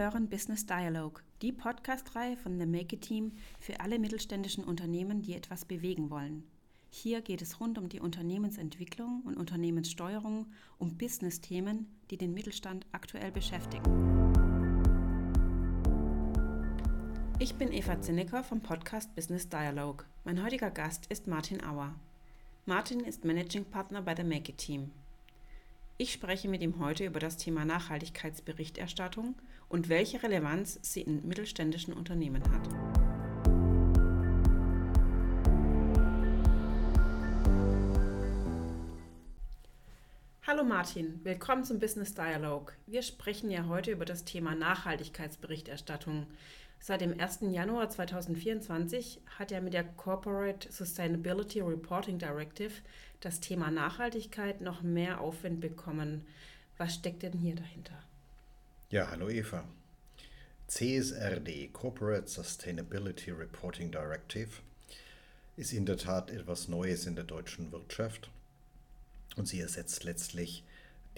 Hören 0.00 0.30
Business 0.30 0.64
Dialogue, 0.64 1.20
die 1.42 1.52
Podcast-Reihe 1.52 2.38
von 2.38 2.58
The 2.58 2.64
Make 2.64 2.96
It 2.96 3.02
Team 3.02 3.32
für 3.58 3.80
alle 3.80 3.98
mittelständischen 3.98 4.64
Unternehmen, 4.64 5.20
die 5.20 5.34
etwas 5.34 5.66
bewegen 5.66 6.08
wollen. 6.08 6.42
Hier 6.88 7.20
geht 7.20 7.42
es 7.42 7.60
rund 7.60 7.76
um 7.76 7.90
die 7.90 8.00
Unternehmensentwicklung 8.00 9.20
und 9.26 9.36
Unternehmenssteuerung, 9.36 10.46
um 10.78 10.96
Business-Themen, 10.96 11.86
die 12.10 12.16
den 12.16 12.32
Mittelstand 12.32 12.86
aktuell 12.92 13.30
beschäftigen. 13.30 13.84
Ich 17.38 17.56
bin 17.56 17.70
Eva 17.70 18.00
Zinnecker 18.00 18.42
vom 18.42 18.62
Podcast 18.62 19.14
Business 19.14 19.50
Dialogue. 19.50 20.06
Mein 20.24 20.42
heutiger 20.42 20.70
Gast 20.70 21.08
ist 21.10 21.26
Martin 21.26 21.62
Auer. 21.62 21.94
Martin 22.64 23.00
ist 23.00 23.26
Managing 23.26 23.66
Partner 23.66 24.00
bei 24.00 24.16
The 24.16 24.24
Make 24.24 24.52
It 24.52 24.56
Team. 24.56 24.92
Ich 26.02 26.14
spreche 26.14 26.48
mit 26.48 26.62
ihm 26.62 26.78
heute 26.78 27.04
über 27.04 27.20
das 27.20 27.36
Thema 27.36 27.66
Nachhaltigkeitsberichterstattung 27.66 29.34
und 29.68 29.90
welche 29.90 30.22
Relevanz 30.22 30.78
sie 30.80 31.02
in 31.02 31.28
mittelständischen 31.28 31.92
Unternehmen 31.92 32.42
hat. 32.42 32.68
Hallo 40.46 40.64
Martin, 40.64 41.20
willkommen 41.22 41.64
zum 41.64 41.78
Business 41.78 42.14
Dialog. 42.14 42.72
Wir 42.86 43.02
sprechen 43.02 43.50
ja 43.50 43.66
heute 43.66 43.90
über 43.90 44.06
das 44.06 44.24
Thema 44.24 44.54
Nachhaltigkeitsberichterstattung. 44.54 46.26
Seit 46.82 47.02
dem 47.02 47.20
1. 47.20 47.40
Januar 47.50 47.90
2024 47.90 49.20
hat 49.38 49.52
er 49.52 49.60
mit 49.60 49.74
der 49.74 49.84
Corporate 49.84 50.72
Sustainability 50.72 51.60
Reporting 51.60 52.18
Directive 52.18 52.72
das 53.20 53.38
Thema 53.40 53.70
Nachhaltigkeit 53.70 54.62
noch 54.62 54.80
mehr 54.80 55.20
Aufwind 55.20 55.60
bekommen. 55.60 56.26
Was 56.78 56.94
steckt 56.94 57.22
denn 57.22 57.34
hier 57.34 57.54
dahinter? 57.54 58.02
Ja, 58.88 59.10
hallo 59.10 59.28
Eva. 59.28 59.64
CSRD, 60.68 61.68
Corporate 61.70 62.28
Sustainability 62.28 63.30
Reporting 63.30 63.92
Directive, 63.92 64.48
ist 65.58 65.74
in 65.74 65.84
der 65.84 65.98
Tat 65.98 66.30
etwas 66.30 66.68
Neues 66.68 67.06
in 67.06 67.14
der 67.14 67.24
deutschen 67.24 67.72
Wirtschaft 67.72 68.30
und 69.36 69.46
sie 69.46 69.60
ersetzt 69.60 70.04
letztlich 70.04 70.64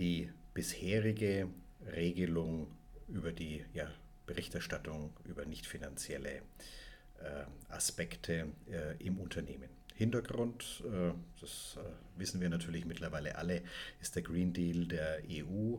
die 0.00 0.28
bisherige 0.54 1.48
Regelung 1.94 2.66
über 3.06 3.30
die 3.30 3.64
ja, 3.74 3.88
Berichterstattung 4.32 5.12
über 5.24 5.44
nicht 5.44 5.66
finanzielle 5.66 6.36
äh, 7.22 7.44
Aspekte 7.68 8.48
äh, 8.70 8.96
im 9.04 9.18
Unternehmen. 9.18 9.68
Hintergrund, 9.94 10.82
äh, 10.86 11.12
das 11.40 11.76
wissen 12.16 12.40
wir 12.40 12.48
natürlich 12.48 12.86
mittlerweile 12.86 13.36
alle, 13.36 13.62
ist 14.00 14.16
der 14.16 14.22
Green 14.22 14.52
Deal 14.52 14.86
der 14.86 15.22
EU. 15.28 15.76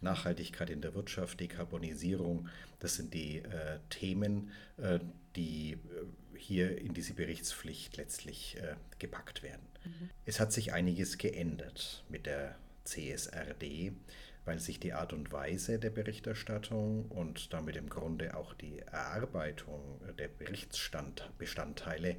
Nachhaltigkeit 0.00 0.68
in 0.68 0.82
der 0.82 0.94
Wirtschaft, 0.94 1.40
Dekarbonisierung, 1.40 2.48
das 2.78 2.96
sind 2.96 3.14
die 3.14 3.42
Themen, 3.88 4.50
die 5.34 5.78
hier 6.36 6.76
in 6.76 6.92
diese 6.92 7.14
Berichtspflicht 7.14 7.96
letztlich 7.96 8.58
gepackt 8.98 9.42
werden. 9.42 9.66
Mhm. 9.82 10.10
Es 10.26 10.40
hat 10.40 10.52
sich 10.52 10.74
einiges 10.74 11.16
geändert 11.16 12.04
mit 12.10 12.26
der 12.26 12.58
CSRD, 12.84 13.92
weil 14.44 14.58
sich 14.58 14.78
die 14.78 14.92
Art 14.92 15.12
und 15.12 15.32
Weise 15.32 15.78
der 15.78 15.90
Berichterstattung 15.90 17.06
und 17.06 17.52
damit 17.52 17.76
im 17.76 17.88
Grunde 17.88 18.36
auch 18.36 18.54
die 18.54 18.80
Erarbeitung 18.80 20.00
der 20.18 20.28
Berichtsbestandteile 20.28 22.16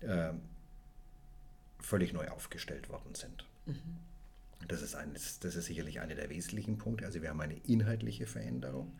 äh, 0.00 0.32
völlig 1.80 2.12
neu 2.12 2.28
aufgestellt 2.28 2.88
worden 2.88 3.14
sind. 3.14 3.44
Mhm. 3.66 3.98
Das, 4.68 4.82
ist 4.82 4.94
eines, 4.94 5.38
das 5.38 5.54
ist 5.56 5.66
sicherlich 5.66 6.00
einer 6.00 6.14
der 6.14 6.30
wesentlichen 6.30 6.78
Punkte. 6.78 7.04
Also 7.04 7.20
wir 7.22 7.28
haben 7.30 7.40
eine 7.40 7.58
inhaltliche 7.66 8.26
Veränderung. 8.26 8.92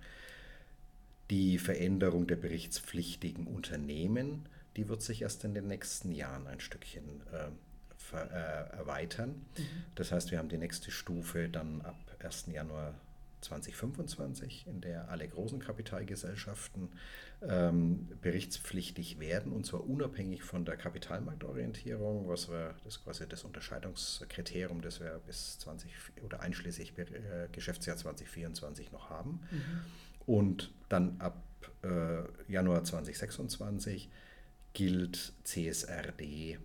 Die 1.30 1.58
Veränderung 1.58 2.26
der 2.26 2.36
berichtspflichtigen 2.36 3.46
Unternehmen, 3.46 4.48
die 4.76 4.88
wird 4.88 5.02
sich 5.02 5.22
erst 5.22 5.44
in 5.44 5.54
den 5.54 5.66
nächsten 5.66 6.12
Jahren 6.12 6.46
ein 6.46 6.60
Stückchen 6.60 7.22
äh, 7.32 7.48
äh, 8.12 8.76
erweitern. 8.76 9.46
Mhm. 9.56 9.64
Das 9.94 10.12
heißt, 10.12 10.30
wir 10.30 10.38
haben 10.38 10.48
die 10.48 10.58
nächste 10.58 10.90
Stufe 10.90 11.48
dann 11.48 11.82
ab 11.82 11.96
1. 12.20 12.46
Januar 12.52 12.94
2025, 13.40 14.66
in 14.66 14.80
der 14.80 15.08
alle 15.08 15.28
großen 15.28 15.60
Kapitalgesellschaften 15.60 16.88
ähm, 17.42 18.08
berichtspflichtig 18.22 19.20
werden, 19.20 19.52
und 19.52 19.66
zwar 19.66 19.88
unabhängig 19.88 20.42
von 20.42 20.64
der 20.64 20.76
Kapitalmarktorientierung, 20.76 22.28
was 22.28 22.50
wir, 22.50 22.74
das 22.84 23.02
quasi 23.04 23.28
das 23.28 23.44
Unterscheidungskriterium, 23.44 24.80
das 24.80 25.00
wir 25.00 25.20
bis 25.26 25.58
20 25.58 25.90
oder 26.24 26.40
einschließlich 26.40 26.96
äh, 26.98 27.48
Geschäftsjahr 27.52 27.96
2024 27.96 28.92
noch 28.92 29.10
haben. 29.10 29.40
Mhm. 29.50 29.80
Und 30.26 30.72
dann 30.88 31.20
ab 31.20 31.42
äh, 31.82 32.22
Januar 32.50 32.84
2026 32.84 34.10
gilt 34.72 35.32
CSRD 35.44 36.58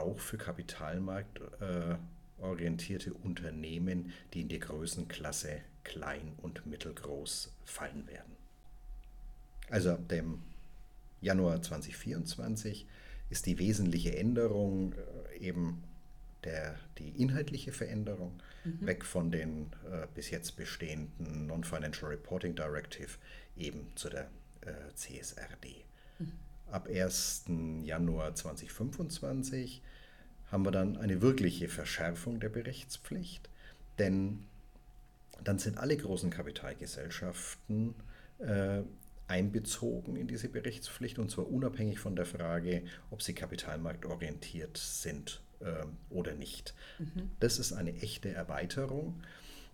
auch 0.00 0.20
für 0.20 0.38
kapitalmarktorientierte 0.38 3.14
Unternehmen, 3.14 4.12
die 4.34 4.42
in 4.42 4.48
die 4.48 4.58
Größenklasse 4.58 5.62
klein 5.84 6.32
und 6.42 6.66
mittelgroß 6.66 7.54
fallen 7.64 8.08
werden. 8.08 8.36
Also 9.70 9.92
ab 9.92 10.08
dem 10.08 10.42
Januar 11.20 11.62
2024 11.62 12.86
ist 13.30 13.46
die 13.46 13.58
wesentliche 13.58 14.16
Änderung 14.16 14.94
äh, 14.94 15.38
eben 15.38 15.82
der, 16.44 16.76
die 16.98 17.10
inhaltliche 17.20 17.72
Veränderung, 17.72 18.40
mhm. 18.64 18.86
weg 18.86 19.04
von 19.04 19.30
den 19.30 19.70
äh, 19.90 20.06
bis 20.14 20.30
jetzt 20.30 20.56
bestehenden 20.56 21.46
Non-Financial 21.46 22.10
Reporting 22.10 22.54
Directive 22.54 23.10
eben 23.56 23.92
zu 23.96 24.08
der 24.08 24.30
äh, 24.62 24.94
CSRD. 24.94 25.84
Mhm. 26.18 26.32
Ab 26.70 26.88
1. 26.88 27.44
Januar 27.82 28.34
2025 28.34 29.82
haben 30.50 30.64
wir 30.64 30.70
dann 30.70 30.96
eine 30.96 31.22
wirkliche 31.22 31.68
Verschärfung 31.68 32.40
der 32.40 32.48
Berichtspflicht, 32.48 33.48
denn 33.98 34.44
dann 35.44 35.58
sind 35.58 35.78
alle 35.78 35.96
großen 35.96 36.30
Kapitalgesellschaften 36.30 37.94
äh, 38.38 38.82
einbezogen 39.28 40.16
in 40.16 40.26
diese 40.26 40.48
Berichtspflicht 40.48 41.18
und 41.18 41.30
zwar 41.30 41.50
unabhängig 41.50 41.98
von 41.98 42.16
der 42.16 42.26
Frage, 42.26 42.82
ob 43.10 43.22
sie 43.22 43.34
kapitalmarktorientiert 43.34 44.76
sind 44.76 45.42
äh, 45.60 45.84
oder 46.10 46.34
nicht. 46.34 46.74
Mhm. 46.98 47.30
Das 47.40 47.58
ist 47.58 47.72
eine 47.72 47.94
echte 47.96 48.30
Erweiterung, 48.30 49.22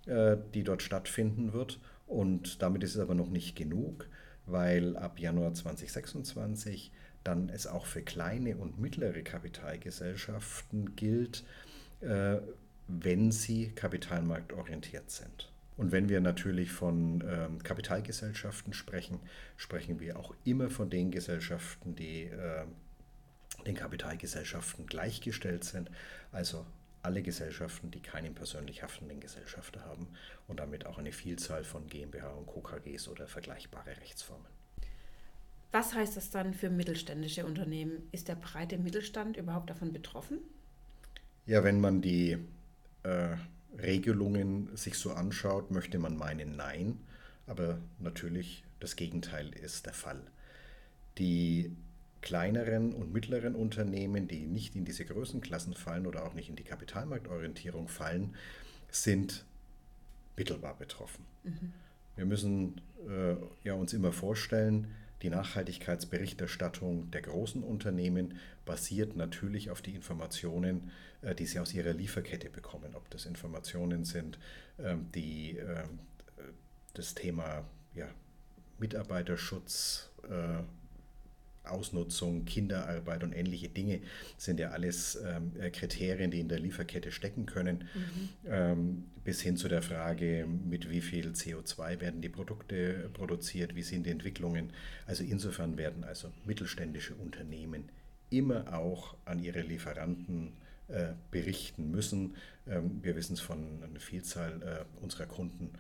äh, 0.07 0.37
die 0.55 0.65
dort 0.65 0.83
stattfinden 0.83 1.53
wird 1.53 1.79
und 2.07 2.63
damit 2.63 2.83
ist 2.83 2.97
es 2.97 3.01
aber 3.01 3.15
noch 3.15 3.31
nicht 3.31 3.57
genug, 3.57 4.09
weil 4.47 4.97
ab 4.97 5.19
Januar 5.19 5.55
2026 5.55 6.93
dann 7.23 7.49
es 7.49 7.67
auch 7.67 7.87
für 7.87 8.03
kleine 8.03 8.57
und 8.57 8.79
mittlere 8.79 9.23
Kapitalgesellschaften 9.23 10.95
gilt, 10.97 11.45
äh, 12.01 12.37
wenn 12.87 13.33
sie 13.33 13.71
kapitalmarktorientiert 13.71 15.11
sind. 15.11 15.51
Und 15.77 15.91
wenn 15.91 16.09
wir 16.09 16.21
natürlich 16.21 16.71
von 16.71 17.25
ähm, 17.27 17.63
Kapitalgesellschaften 17.63 18.75
sprechen, 18.75 19.19
sprechen 19.57 19.99
wir 19.99 20.19
auch 20.19 20.35
immer 20.45 20.71
von 20.71 20.91
den 20.91 21.11
Gesellschaften, 21.11 21.97
die 21.97 22.25
äh, 22.25 22.65
den 23.67 23.75
Kapitalgesellschaften 23.75 24.87
gleichgestellt 24.87 25.65
sind. 25.65 25.91
Also 26.31 26.65
alle 27.05 27.23
Gesellschaften, 27.23 27.91
die 27.91 28.01
keinen 28.01 28.35
persönlich 28.35 28.83
haftenden 28.83 29.21
Gesellschafter 29.21 29.85
haben 29.85 30.09
und 30.49 30.59
damit 30.61 30.87
auch 30.87 30.99
eine 30.99 31.13
Vielzahl 31.13 31.65
von 31.65 31.87
GmbH 31.87 32.31
und 32.31 32.47
KKGs 32.47 33.09
oder 33.09 33.27
vergleichbare 33.27 33.91
Rechtsformen. 34.01 34.47
Was 35.73 35.93
heißt 35.93 36.17
das 36.17 36.31
dann 36.31 36.55
für 36.55 36.71
mittelständische 36.71 37.45
Unternehmen? 37.45 38.09
Ist 38.13 38.29
der 38.29 38.37
breite 38.37 38.79
Mittelstand 38.79 39.37
überhaupt 39.37 39.71
davon 39.71 39.93
betroffen? 39.93 40.39
Ja, 41.47 41.65
wenn 41.65 41.81
man 41.81 42.01
die 42.01 42.39
äh, 43.03 43.37
Regelungen 43.77 44.75
sich 44.77 44.97
so 44.97 45.13
anschaut, 45.13 45.71
möchte 45.71 45.99
man 45.99 46.17
meinen, 46.17 46.57
nein. 46.57 47.01
Aber 47.47 47.79
natürlich, 47.99 48.65
das 48.81 48.97
Gegenteil 48.97 49.51
ist 49.51 49.87
der 49.87 49.93
Fall. 49.93 50.23
Die 51.19 51.77
kleineren 52.25 52.95
und 52.95 53.13
mittleren 53.13 53.55
Unternehmen, 53.55 54.27
die 54.27 54.47
nicht 54.47 54.75
in 54.75 54.87
diese 54.87 55.05
Größenklassen 55.05 55.75
fallen 55.75 56.07
oder 56.07 56.25
auch 56.25 56.33
nicht 56.33 56.49
in 56.49 56.57
die 56.57 56.65
Kapitalmarktorientierung 56.65 57.87
fallen, 57.87 58.35
sind 58.91 59.45
mittelbar 60.35 60.75
betroffen. 60.79 61.27
Mhm. 61.43 61.75
Wir 62.17 62.25
müssen 62.25 62.81
äh, 63.07 63.37
ja, 63.63 63.75
uns 63.75 63.93
immer 63.93 64.11
vorstellen, 64.11 64.87
die 65.21 65.29
Nachhaltigkeitsberichterstattung 65.29 67.11
der 67.11 67.21
großen 67.21 67.63
Unternehmen 67.63 68.39
basiert 68.65 69.17
natürlich 69.17 69.71
auf 69.71 69.83
die 69.83 69.95
Informationen, 69.95 70.93
äh, 71.21 71.35
die 71.35 71.45
sie 71.45 71.59
aus 71.59 71.75
ihrer 71.75 71.93
Lieferkette 71.93 72.49
bekommen. 72.49 72.95
Ob 72.95 73.11
das 73.11 73.27
Informationen 73.27 74.05
sind, 74.05 74.39
ähm, 74.79 75.11
die 75.15 75.59
ähm, 75.59 75.99
das 76.95 77.15
Thema 77.15 77.67
ja, 77.95 78.09
Mitarbeiterschutz 78.79 80.11
äh, 80.23 80.63
Ausnutzung, 81.65 82.45
Kinderarbeit 82.45 83.23
und 83.23 83.33
ähnliche 83.33 83.69
Dinge 83.69 84.01
sind 84.37 84.61
ja 84.61 84.71
alles 84.71 85.19
ähm, 85.25 85.53
äh, 85.59 85.71
Kriterien, 85.71 86.31
die 86.31 86.41
in 86.41 86.49
der 86.49 86.59
Lieferkette 86.59 87.11
stecken 87.11 87.47
können, 87.47 87.89
mhm. 87.95 88.29
ähm, 88.47 89.05
bis 89.25 89.41
hin 89.41 89.57
zu 89.57 89.69
der 89.69 89.83
Frage, 89.83 90.47
mit 90.47 90.91
wie 90.91 91.01
viel 91.01 91.31
CO2 91.31 92.01
werden 92.01 92.21
die 92.21 92.29
Produkte 92.29 93.11
produziert, 93.15 93.75
wie 93.75 93.83
sind 93.83 94.05
die 94.07 94.11
Entwicklungen. 94.11 94.71
Also 95.07 95.25
insofern 95.25 95.77
werden 95.77 96.05
also 96.05 96.29
mittelständische 96.45 97.15
Unternehmen 97.15 97.89
immer 98.31 98.75
auch 98.75 99.17
an 99.25 99.43
ihre 99.43 99.63
Lieferanten 99.63 100.53
äh, 100.89 101.13
berichten 101.31 101.91
müssen. 101.91 102.35
Ähm, 102.67 103.01
wir 103.03 103.17
wissen 103.17 103.35
es 103.35 103.41
von 103.41 103.83
einer 103.83 104.01
Vielzahl 104.01 104.61
äh, 104.63 105.03
unserer 105.03 105.27
Kunden 105.27 105.71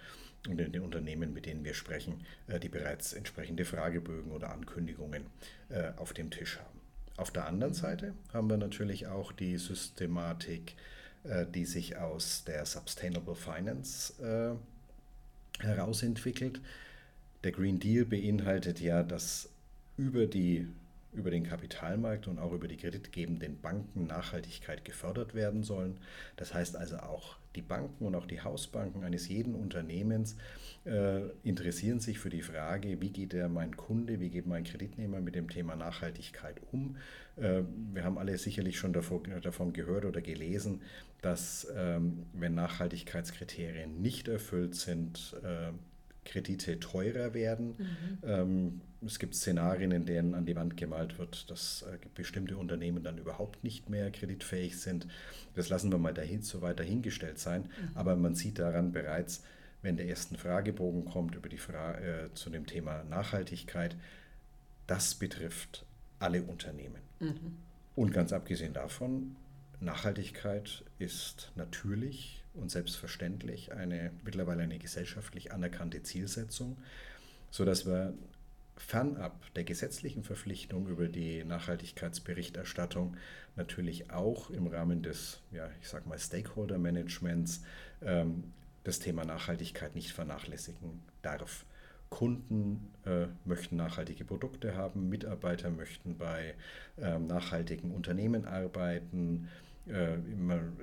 und 0.48 0.60
in 0.60 0.72
den 0.72 0.82
Unternehmen, 0.82 1.32
mit 1.32 1.46
denen 1.46 1.64
wir 1.64 1.74
sprechen, 1.74 2.24
äh, 2.48 2.60
die 2.60 2.68
bereits 2.68 3.12
entsprechende 3.12 3.64
Fragebögen 3.64 4.32
oder 4.32 4.50
Ankündigungen 4.52 5.24
äh, 5.70 5.92
auf 5.96 6.12
dem 6.12 6.30
Tisch 6.30 6.58
haben. 6.58 6.80
Auf 7.16 7.30
der 7.30 7.46
anderen 7.46 7.74
Seite 7.74 8.14
haben 8.32 8.50
wir 8.50 8.56
natürlich 8.56 9.06
auch 9.06 9.32
die 9.32 9.56
Systematik, 9.56 10.74
äh, 11.24 11.46
die 11.46 11.64
sich 11.64 11.96
aus 11.96 12.44
der 12.44 12.66
Sustainable 12.66 13.36
Finance 13.36 14.58
herausentwickelt. 15.60 16.60
Der 17.44 17.52
Green 17.52 17.78
Deal 17.78 18.04
beinhaltet 18.04 18.80
ja, 18.80 19.04
dass 19.04 19.48
über 19.96 20.26
die 20.26 20.66
über 21.14 21.30
den 21.30 21.44
Kapitalmarkt 21.44 22.28
und 22.28 22.38
auch 22.38 22.52
über 22.52 22.68
die 22.68 22.76
kreditgebenden 22.76 23.60
Banken 23.60 24.06
Nachhaltigkeit 24.06 24.84
gefördert 24.84 25.34
werden 25.34 25.62
sollen. 25.62 25.98
Das 26.36 26.54
heißt 26.54 26.76
also 26.76 26.98
auch 26.98 27.36
die 27.54 27.62
Banken 27.62 28.06
und 28.06 28.14
auch 28.14 28.26
die 28.26 28.40
Hausbanken 28.40 29.04
eines 29.04 29.28
jeden 29.28 29.54
Unternehmens 29.54 30.36
äh, 30.84 31.28
interessieren 31.44 32.00
sich 32.00 32.18
für 32.18 32.30
die 32.30 32.42
Frage, 32.42 33.00
wie 33.00 33.10
geht 33.10 33.32
der 33.32 33.48
mein 33.48 33.76
Kunde, 33.76 34.20
wie 34.20 34.28
geht 34.28 34.46
mein 34.46 34.64
Kreditnehmer 34.64 35.20
mit 35.20 35.34
dem 35.34 35.48
Thema 35.48 35.76
Nachhaltigkeit 35.76 36.60
um. 36.72 36.96
Äh, 37.36 37.62
wir 37.92 38.04
haben 38.04 38.18
alle 38.18 38.36
sicherlich 38.38 38.78
schon 38.78 38.92
davor, 38.92 39.22
davon 39.42 39.72
gehört 39.72 40.04
oder 40.04 40.20
gelesen, 40.20 40.82
dass 41.22 41.66
ähm, 41.74 42.26
wenn 42.32 42.54
Nachhaltigkeitskriterien 42.54 44.02
nicht 44.02 44.28
erfüllt 44.28 44.74
sind, 44.74 45.36
äh, 45.42 45.72
Kredite 46.24 46.80
teurer 46.80 47.34
werden. 47.34 47.74
Mhm. 47.78 48.18
Ähm, 48.22 48.80
es 49.04 49.18
gibt 49.18 49.34
Szenarien, 49.34 49.92
in 49.92 50.06
denen 50.06 50.34
an 50.34 50.46
die 50.46 50.56
Wand 50.56 50.76
gemalt 50.76 51.18
wird, 51.18 51.50
dass 51.50 51.82
äh, 51.82 51.98
bestimmte 52.14 52.56
Unternehmen 52.56 53.02
dann 53.02 53.18
überhaupt 53.18 53.62
nicht 53.64 53.90
mehr 53.90 54.10
kreditfähig 54.10 54.78
sind. 54.80 55.06
Das 55.54 55.68
lassen 55.68 55.90
wir 55.90 55.98
mal 55.98 56.14
dahin, 56.14 56.42
so 56.42 56.62
weit 56.62 56.80
dahingestellt 56.80 57.38
sein. 57.38 57.62
Mhm. 57.62 57.88
Aber 57.94 58.16
man 58.16 58.34
sieht 58.34 58.58
daran 58.58 58.92
bereits, 58.92 59.42
wenn 59.82 59.96
der 59.96 60.06
erste 60.06 60.36
Fragebogen 60.36 61.04
kommt 61.04 61.34
über 61.34 61.48
die 61.48 61.58
Fra 61.58 61.98
äh, 61.98 62.32
zu 62.34 62.50
dem 62.50 62.66
Thema 62.66 63.04
Nachhaltigkeit, 63.04 63.96
das 64.86 65.14
betrifft 65.14 65.84
alle 66.18 66.42
Unternehmen. 66.42 67.02
Mhm. 67.20 67.56
Und 67.94 68.12
ganz 68.12 68.32
abgesehen 68.32 68.72
davon, 68.72 69.36
Nachhaltigkeit 69.84 70.84
ist 70.98 71.52
natürlich 71.54 72.42
und 72.54 72.70
selbstverständlich 72.70 73.72
eine 73.72 74.12
mittlerweile 74.24 74.62
eine 74.62 74.78
gesellschaftlich 74.78 75.52
anerkannte 75.52 76.02
Zielsetzung, 76.02 76.78
sodass 77.50 77.86
wir 77.86 78.14
fernab 78.76 79.52
der 79.54 79.64
gesetzlichen 79.64 80.24
Verpflichtung 80.24 80.88
über 80.88 81.08
die 81.08 81.44
Nachhaltigkeitsberichterstattung 81.44 83.16
natürlich 83.56 84.10
auch 84.10 84.50
im 84.50 84.66
Rahmen 84.66 85.02
des, 85.02 85.40
ja, 85.52 85.68
ich 85.80 85.88
sag 85.88 86.06
mal, 86.06 86.18
Stakeholder-Managements 86.18 87.62
ähm, 88.02 88.52
das 88.82 88.98
Thema 88.98 89.24
Nachhaltigkeit 89.24 89.94
nicht 89.94 90.12
vernachlässigen 90.12 91.02
darf. 91.22 91.64
Kunden 92.10 92.92
äh, 93.06 93.26
möchten 93.44 93.76
nachhaltige 93.76 94.24
Produkte 94.24 94.76
haben, 94.76 95.08
Mitarbeiter 95.08 95.70
möchten 95.70 96.16
bei 96.16 96.54
ähm, 96.98 97.26
nachhaltigen 97.26 97.90
Unternehmen 97.90 98.44
arbeiten, 98.44 99.48
äh, 99.86 100.16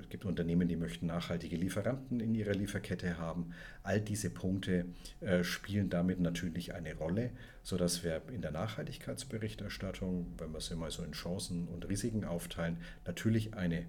es 0.00 0.08
gibt 0.08 0.24
Unternehmen, 0.24 0.68
die 0.68 0.76
möchten 0.76 1.06
nachhaltige 1.06 1.56
Lieferanten 1.56 2.20
in 2.20 2.34
ihrer 2.34 2.52
Lieferkette 2.52 3.18
haben. 3.18 3.52
All 3.82 4.00
diese 4.00 4.30
Punkte 4.30 4.86
äh, 5.20 5.42
spielen 5.42 5.90
damit 5.90 6.20
natürlich 6.20 6.74
eine 6.74 6.94
Rolle, 6.94 7.30
sodass 7.62 8.04
wir 8.04 8.22
in 8.32 8.42
der 8.42 8.52
Nachhaltigkeitsberichterstattung, 8.52 10.34
wenn 10.38 10.52
wir 10.52 10.60
sie 10.60 10.76
mal 10.76 10.90
so 10.90 11.02
in 11.02 11.12
Chancen 11.12 11.68
und 11.68 11.88
Risiken 11.88 12.24
aufteilen, 12.24 12.78
natürlich 13.06 13.54
eine 13.54 13.86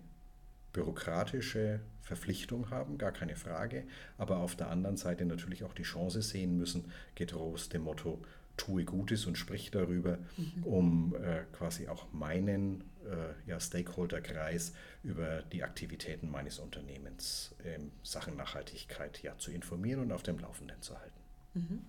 bürokratische 0.74 1.80
Verpflichtung 2.02 2.70
haben, 2.70 2.98
gar 2.98 3.12
keine 3.12 3.36
Frage, 3.36 3.84
aber 4.18 4.38
auf 4.38 4.56
der 4.56 4.70
anderen 4.70 4.98
Seite 4.98 5.26
natürlich 5.26 5.64
auch 5.64 5.74
die 5.74 5.84
Chance 5.84 6.22
sehen 6.22 6.58
müssen, 6.58 6.86
getrost 7.16 7.74
dem 7.74 7.84
Motto, 7.84 8.22
tue 8.58 8.84
Gutes 8.84 9.26
und 9.26 9.38
sprich 9.38 9.72
darüber, 9.72 10.18
mhm. 10.38 10.64
um 10.64 11.16
äh, 11.16 11.44
quasi 11.54 11.88
auch 11.88 12.12
meinen 12.12 12.84
äh, 13.06 13.50
ja, 13.50 13.60
Stakeholderkreis 13.60 14.74
über 15.04 15.42
die 15.52 15.64
Aktivitäten 15.64 16.30
meines 16.30 16.60
Unternehmens 16.60 17.54
in 17.64 17.92
Sachen 18.04 18.36
Nachhaltigkeit 18.36 19.22
ja, 19.24 19.38
zu 19.38 19.52
informieren 19.52 20.02
und 20.02 20.12
auf 20.12 20.24
dem 20.24 20.40
Laufenden 20.40 20.82
zu 20.82 20.98
halten. 20.98 21.20
Mhm. 21.54 21.82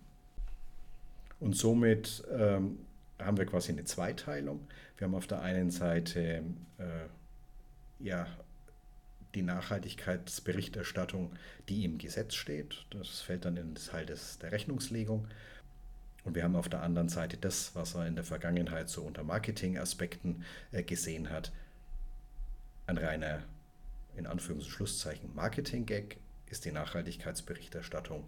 Und 1.40 1.56
somit 1.56 2.24
ähm, 2.30 2.78
haben 3.18 3.36
wir 3.36 3.46
quasi 3.46 3.72
eine 3.72 3.84
Zweiteilung. 3.84 4.66
Wir 4.96 5.06
haben 5.06 5.14
auf 5.14 5.26
der 5.26 5.42
einen 5.42 5.70
Seite 5.70 6.42
äh, 6.78 7.06
ja, 8.00 8.26
die 9.34 9.42
Nachhaltigkeitsberichterstattung, 9.42 11.32
die 11.68 11.84
im 11.84 11.98
Gesetz 11.98 12.34
steht. 12.34 12.86
Das 12.90 13.20
fällt 13.20 13.44
dann 13.44 13.56
in 13.56 13.74
den 13.74 13.74
Teil 13.74 14.06
des, 14.06 14.38
der 14.38 14.52
Rechnungslegung. 14.52 15.26
Und 16.24 16.34
wir 16.34 16.42
haben 16.42 16.56
auf 16.56 16.68
der 16.68 16.82
anderen 16.82 17.08
Seite 17.08 17.36
das, 17.36 17.74
was 17.74 17.94
er 17.94 18.06
in 18.06 18.14
der 18.14 18.24
Vergangenheit 18.24 18.88
so 18.88 19.02
unter 19.02 19.22
Marketingaspekten 19.22 20.44
äh, 20.72 20.82
gesehen 20.82 21.30
hat. 21.30 21.52
Ein 22.86 22.98
reiner, 22.98 23.42
in 24.16 24.26
Anführungs- 24.26 24.64
und 24.64 24.70
Schlusszeichen, 24.70 25.34
Marketing-Gag 25.34 26.16
ist 26.50 26.64
die 26.64 26.72
Nachhaltigkeitsberichterstattung 26.72 28.24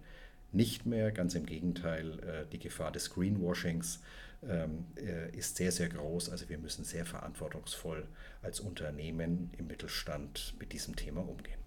nicht 0.53 0.87
mehr. 0.87 1.11
Ganz 1.11 1.35
im 1.35 1.47
Gegenteil, 1.47 2.19
äh, 2.21 2.47
die 2.51 2.59
Gefahr 2.59 2.93
des 2.93 3.11
Greenwashings 3.11 4.01
ähm, 4.43 4.87
äh, 4.97 5.35
ist 5.37 5.57
sehr, 5.57 5.73
sehr 5.73 5.89
groß. 5.89 6.31
Also 6.31 6.49
wir 6.49 6.59
müssen 6.59 6.85
sehr 6.85 7.07
verantwortungsvoll 7.07 8.07
als 8.43 8.61
Unternehmen 8.61 9.51
im 9.59 9.67
Mittelstand 9.67 10.55
mit 10.59 10.73
diesem 10.73 10.97
Thema 10.97 11.27
umgehen. 11.27 11.66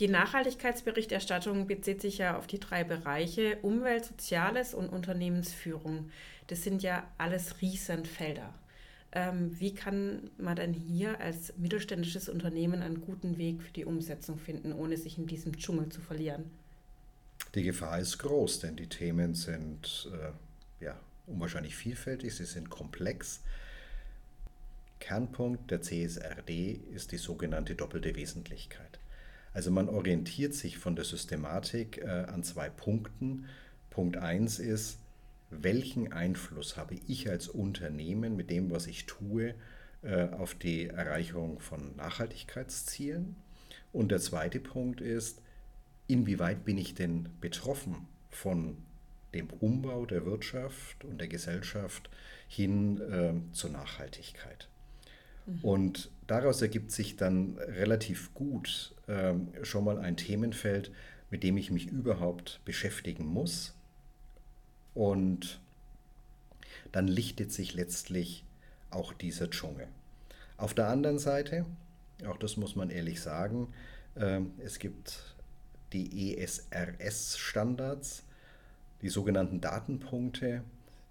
Die 0.00 0.08
Nachhaltigkeitsberichterstattung 0.08 1.66
bezieht 1.66 2.00
sich 2.00 2.16
ja 2.16 2.38
auf 2.38 2.46
die 2.46 2.58
drei 2.58 2.84
Bereiche 2.84 3.58
Umwelt, 3.60 4.06
Soziales 4.06 4.72
und 4.72 4.88
Unternehmensführung. 4.88 6.08
Das 6.46 6.62
sind 6.62 6.82
ja 6.82 7.06
alles 7.18 7.60
Riesenfelder. 7.60 8.54
Ähm, 9.12 9.60
wie 9.60 9.74
kann 9.74 10.30
man 10.38 10.56
denn 10.56 10.72
hier 10.72 11.20
als 11.20 11.52
mittelständisches 11.58 12.30
Unternehmen 12.30 12.80
einen 12.80 13.02
guten 13.02 13.36
Weg 13.36 13.62
für 13.62 13.72
die 13.72 13.84
Umsetzung 13.84 14.38
finden, 14.38 14.72
ohne 14.72 14.96
sich 14.96 15.18
in 15.18 15.26
diesem 15.26 15.54
Dschungel 15.58 15.90
zu 15.90 16.00
verlieren? 16.00 16.50
Die 17.54 17.62
Gefahr 17.62 17.98
ist 17.98 18.16
groß, 18.18 18.60
denn 18.60 18.76
die 18.76 18.88
Themen 18.88 19.34
sind 19.34 20.08
äh, 20.14 20.84
ja, 20.84 20.98
unwahrscheinlich 21.26 21.76
vielfältig, 21.76 22.34
sie 22.34 22.46
sind 22.46 22.70
komplex. 22.70 23.42
Kernpunkt 24.98 25.70
der 25.70 25.82
CSRD 25.82 26.80
ist 26.94 27.12
die 27.12 27.18
sogenannte 27.18 27.74
doppelte 27.74 28.14
Wesentlichkeit. 28.16 28.98
Also 29.52 29.70
man 29.70 29.88
orientiert 29.88 30.54
sich 30.54 30.78
von 30.78 30.96
der 30.96 31.04
Systematik 31.04 31.98
äh, 31.98 32.08
an 32.08 32.42
zwei 32.42 32.68
Punkten. 32.68 33.46
Punkt 33.90 34.16
1 34.16 34.58
ist, 34.60 34.98
welchen 35.50 36.12
Einfluss 36.12 36.76
habe 36.76 36.94
ich 37.08 37.28
als 37.28 37.48
Unternehmen 37.48 38.36
mit 38.36 38.50
dem, 38.50 38.70
was 38.70 38.86
ich 38.86 39.06
tue, 39.06 39.54
äh, 40.02 40.28
auf 40.28 40.54
die 40.54 40.86
Erreichung 40.86 41.58
von 41.58 41.96
Nachhaltigkeitszielen? 41.96 43.36
Und 43.92 44.12
der 44.12 44.20
zweite 44.20 44.60
Punkt 44.60 45.00
ist, 45.00 45.42
inwieweit 46.06 46.64
bin 46.64 46.78
ich 46.78 46.94
denn 46.94 47.28
betroffen 47.40 48.06
von 48.30 48.76
dem 49.34 49.48
Umbau 49.60 50.06
der 50.06 50.24
Wirtschaft 50.24 51.04
und 51.04 51.20
der 51.20 51.28
Gesellschaft 51.28 52.08
hin 52.46 53.00
äh, 53.00 53.52
zur 53.52 53.70
Nachhaltigkeit? 53.70 54.68
Mhm. 55.46 55.58
Und 55.62 56.10
daraus 56.30 56.62
ergibt 56.62 56.92
sich 56.92 57.16
dann 57.16 57.58
relativ 57.58 58.32
gut 58.34 58.94
ähm, 59.08 59.48
schon 59.62 59.84
mal 59.84 59.98
ein 59.98 60.16
Themenfeld, 60.16 60.92
mit 61.30 61.42
dem 61.42 61.56
ich 61.56 61.70
mich 61.70 61.86
überhaupt 61.86 62.60
beschäftigen 62.64 63.26
muss. 63.26 63.74
Und 64.94 65.60
dann 66.92 67.08
lichtet 67.08 67.52
sich 67.52 67.74
letztlich 67.74 68.44
auch 68.90 69.12
dieser 69.12 69.50
Dschungel. 69.50 69.88
Auf 70.56 70.74
der 70.74 70.88
anderen 70.88 71.18
Seite, 71.18 71.66
auch 72.26 72.36
das 72.36 72.56
muss 72.56 72.76
man 72.76 72.90
ehrlich 72.90 73.20
sagen, 73.20 73.72
äh, 74.14 74.40
es 74.58 74.78
gibt 74.78 75.34
die 75.92 76.36
ESRS-Standards, 76.38 78.24
die 79.02 79.08
sogenannten 79.08 79.60
Datenpunkte, 79.60 80.62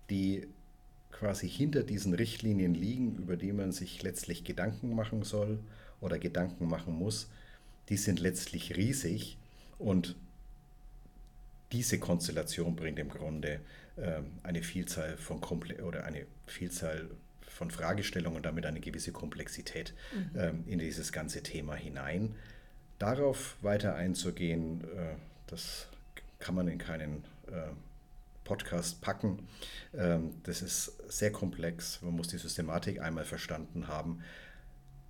die 0.09 0.47
quasi 1.11 1.49
hinter 1.49 1.83
diesen 1.83 2.13
Richtlinien 2.13 2.73
liegen, 2.73 3.17
über 3.17 3.35
die 3.35 3.51
man 3.51 3.71
sich 3.71 4.01
letztlich 4.03 4.43
Gedanken 4.43 4.95
machen 4.95 5.23
soll 5.23 5.59
oder 6.01 6.19
Gedanken 6.19 6.67
machen 6.67 6.93
muss, 6.93 7.29
die 7.89 7.97
sind 7.97 8.19
letztlich 8.19 8.75
riesig 8.75 9.37
und 9.77 10.15
diese 11.71 11.99
Konstellation 11.99 12.75
bringt 12.75 12.99
im 12.99 13.09
Grunde 13.09 13.59
ähm, 13.97 14.31
eine 14.43 14.63
Vielzahl 14.63 15.17
von 15.17 15.41
Komple 15.41 15.83
oder 15.83 16.03
eine 16.05 16.25
Vielzahl 16.47 17.09
von 17.41 17.71
Fragestellungen 17.71 18.37
und 18.37 18.45
damit 18.45 18.65
eine 18.65 18.79
gewisse 18.79 19.11
Komplexität 19.11 19.93
mhm. 20.13 20.39
ähm, 20.39 20.63
in 20.67 20.79
dieses 20.79 21.11
ganze 21.11 21.43
Thema 21.43 21.75
hinein. 21.75 22.35
Darauf 22.97 23.57
weiter 23.61 23.95
einzugehen, 23.95 24.83
äh, 24.83 25.15
das 25.47 25.87
kann 26.39 26.55
man 26.55 26.67
in 26.67 26.77
keinen 26.77 27.23
äh, 27.47 27.71
Podcast 28.49 28.99
packen. 29.01 29.47
Ähm, 29.93 30.41
das 30.41 30.63
ist 30.63 30.97
sehr 31.07 31.31
komplex. 31.31 32.01
Man 32.01 32.15
muss 32.15 32.29
die 32.29 32.39
Systematik 32.39 32.99
einmal 32.99 33.23
verstanden 33.23 33.87
haben. 33.87 34.23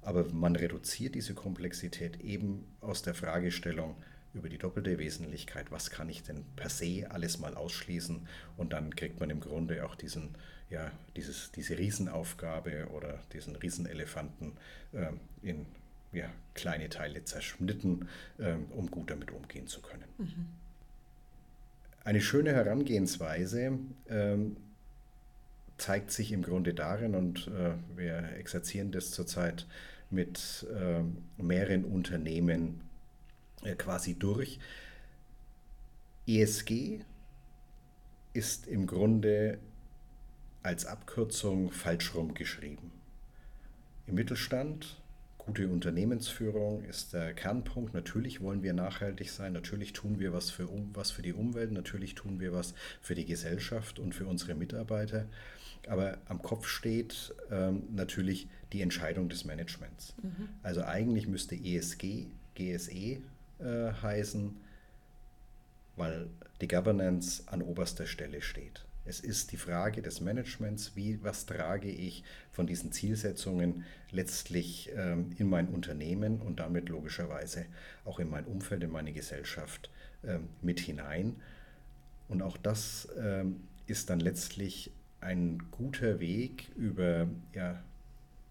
Aber 0.01 0.25
man 0.25 0.58
reduziert 0.58 1.15
diese 1.15 1.34
Komplexität 1.34 2.19
eben 2.19 2.65
aus 2.81 3.01
der 3.01 3.13
Fragestellung 3.13 3.96
über 4.34 4.50
die 4.50 4.58
doppelte 4.58 4.98
Wesentlichkeit. 5.00 5.72
Was 5.72 5.89
kann 5.89 6.10
ich 6.10 6.22
denn 6.22 6.43
per 6.58 6.69
se 6.69 7.08
alles 7.10 7.39
mal 7.39 7.55
ausschließen? 7.55 8.27
Und 8.58 8.74
dann 8.74 8.93
kriegt 8.93 9.22
man 9.22 9.29
im 9.29 9.39
Grunde 9.39 9.86
auch 9.86 9.96
diesen, 9.96 10.36
ja, 10.69 10.91
dieses, 11.15 11.53
diese 11.53 11.77
Riesenaufgabe 11.77 12.89
oder 12.89 13.19
diesen 13.31 13.55
Riesenelefanten 13.55 14.58
äh, 14.91 15.13
in 15.41 15.65
ja, 16.12 16.29
kleine 16.55 16.89
Teile 16.89 17.24
zerschnitten, 17.24 18.10
äh, 18.38 18.55
um 18.72 18.91
gut 18.91 19.12
damit 19.12 19.31
umgehen 19.31 19.67
zu 19.67 19.81
können. 19.81 20.10
Mhm. 20.17 20.58
Eine 22.09 22.21
schöne 22.21 22.53
Herangehensweise 22.53 23.77
ähm, 24.09 24.57
zeigt 25.77 26.09
sich 26.09 26.31
im 26.31 26.41
Grunde 26.41 26.73
darin, 26.73 27.13
und 27.13 27.49
äh, 27.49 27.73
wir 27.95 28.31
exerzieren 28.35 28.91
das 28.91 29.11
zurzeit 29.11 29.67
mit 30.09 30.65
äh, 30.73 31.03
mehreren 31.39 31.85
Unternehmen 31.85 32.81
äh, 33.63 33.75
quasi 33.75 34.15
durch. 34.15 34.59
ESG 36.25 37.01
ist 38.33 38.65
im 38.65 38.87
Grunde 38.87 39.59
als 40.63 40.87
Abkürzung 40.87 41.71
falsch 41.71 42.15
rum 42.15 42.33
geschrieben. 42.33 42.91
Im 44.07 44.15
Mittelstand 44.15 44.99
Gute 45.50 45.68
Unternehmensführung 45.68 46.84
ist 46.84 47.13
der 47.13 47.34
Kernpunkt. 47.34 47.96
Natürlich 47.96 48.39
wollen 48.39 48.62
wir 48.62 48.74
nachhaltig 48.74 49.32
sein, 49.32 49.51
natürlich 49.51 49.94
tun 49.94 50.20
wir 50.20 50.32
was 50.32 50.51
für, 50.51 50.70
was 50.94 51.10
für 51.10 51.24
die 51.24 51.34
Umwelt, 51.34 51.72
natürlich 51.72 52.13
tun 52.13 52.39
wir 52.39 52.53
was 52.53 52.75
für 53.01 53.15
die 53.15 53.25
Gesellschaft 53.25 53.98
und 53.98 54.13
für 54.13 54.27
unsere 54.27 54.53
Mitarbeiter. 54.53 55.25
Aber 55.88 56.20
am 56.27 56.44
Kopf 56.44 56.68
steht 56.68 57.34
ähm, 57.50 57.82
natürlich 57.89 58.48
die 58.74 58.84
Entscheidung 58.84 59.27
des 59.27 59.44
Managements. 59.44 60.13
Mhm. 60.22 60.50
Also 60.62 60.84
eigentlich 60.84 61.25
müsste 61.25 61.56
ESG, 61.56 62.27
GSE 62.53 63.18
äh, 63.58 63.91
heißen, 64.03 64.56
weil 65.96 66.27
die 66.62 66.68
Governance 66.68 67.41
an 67.48 67.63
oberster 67.63 68.06
Stelle 68.06 68.44
steht. 68.44 68.86
Es 69.06 69.20
ist 69.20 69.51
die 69.51 69.58
Frage 69.58 70.01
des 70.01 70.22
Managements, 70.22 70.96
wie, 70.96 71.24
was 71.24 71.46
trage 71.46 71.89
ich 71.89 72.24
von 72.51 72.68
diesen 72.68 72.91
Zielsetzungen 72.91 73.84
letztlich 74.12 74.91
ähm, 74.96 75.32
in 75.38 75.50
mein 75.50 75.68
Unternehmen 75.70 76.41
und 76.41 76.60
damit 76.60 76.89
logischerweise 76.89 77.65
auch 78.06 78.20
in 78.20 78.29
mein 78.29 78.46
Umfeld, 78.46 78.84
in 78.84 78.91
meine 78.91 79.13
Gesellschaft 79.13 79.89
ähm, 80.24 80.50
mit 80.62 80.79
hinein. 80.79 81.38
Und 82.27 82.41
auch 82.41 82.58
das 82.58 83.08
ähm, 83.18 83.62
ist 83.88 84.10
dann 84.10 84.20
letztlich 84.20 84.91
ein 85.22 85.63
guter 85.72 86.20
Weg 86.20 86.70
über 86.75 87.27
ja, 87.53 87.84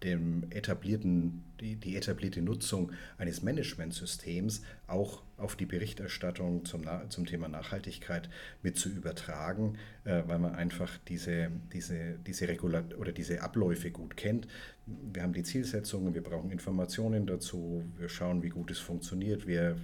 dem 0.03 0.43
etablierten, 0.51 1.43
die, 1.59 1.75
die 1.75 1.95
etablierte 1.95 2.41
Nutzung 2.41 2.91
eines 3.17 3.41
Managementsystems 3.41 4.61
auch 4.87 5.23
auf 5.37 5.55
die 5.55 5.65
Berichterstattung 5.65 6.65
zum, 6.65 6.85
zum 7.09 7.25
Thema 7.25 7.47
Nachhaltigkeit 7.47 8.29
mit 8.61 8.77
zu 8.77 8.89
übertragen, 8.89 9.77
äh, 10.05 10.23
weil 10.25 10.39
man 10.39 10.55
einfach 10.55 10.97
diese, 11.07 11.51
diese, 11.73 12.17
diese 12.25 12.47
Regulat 12.47 12.97
oder 12.97 13.11
diese 13.11 13.41
Abläufe 13.41 13.91
gut 13.91 14.15
kennt. 14.15 14.47
Wir 14.85 15.23
haben 15.23 15.33
die 15.33 15.43
Zielsetzungen, 15.43 16.13
wir 16.13 16.23
brauchen 16.23 16.51
Informationen 16.51 17.27
dazu, 17.27 17.83
wir 17.97 18.09
schauen, 18.09 18.41
wie 18.41 18.49
gut 18.49 18.71
es 18.71 18.79
funktioniert, 18.79 19.47
wir 19.47 19.77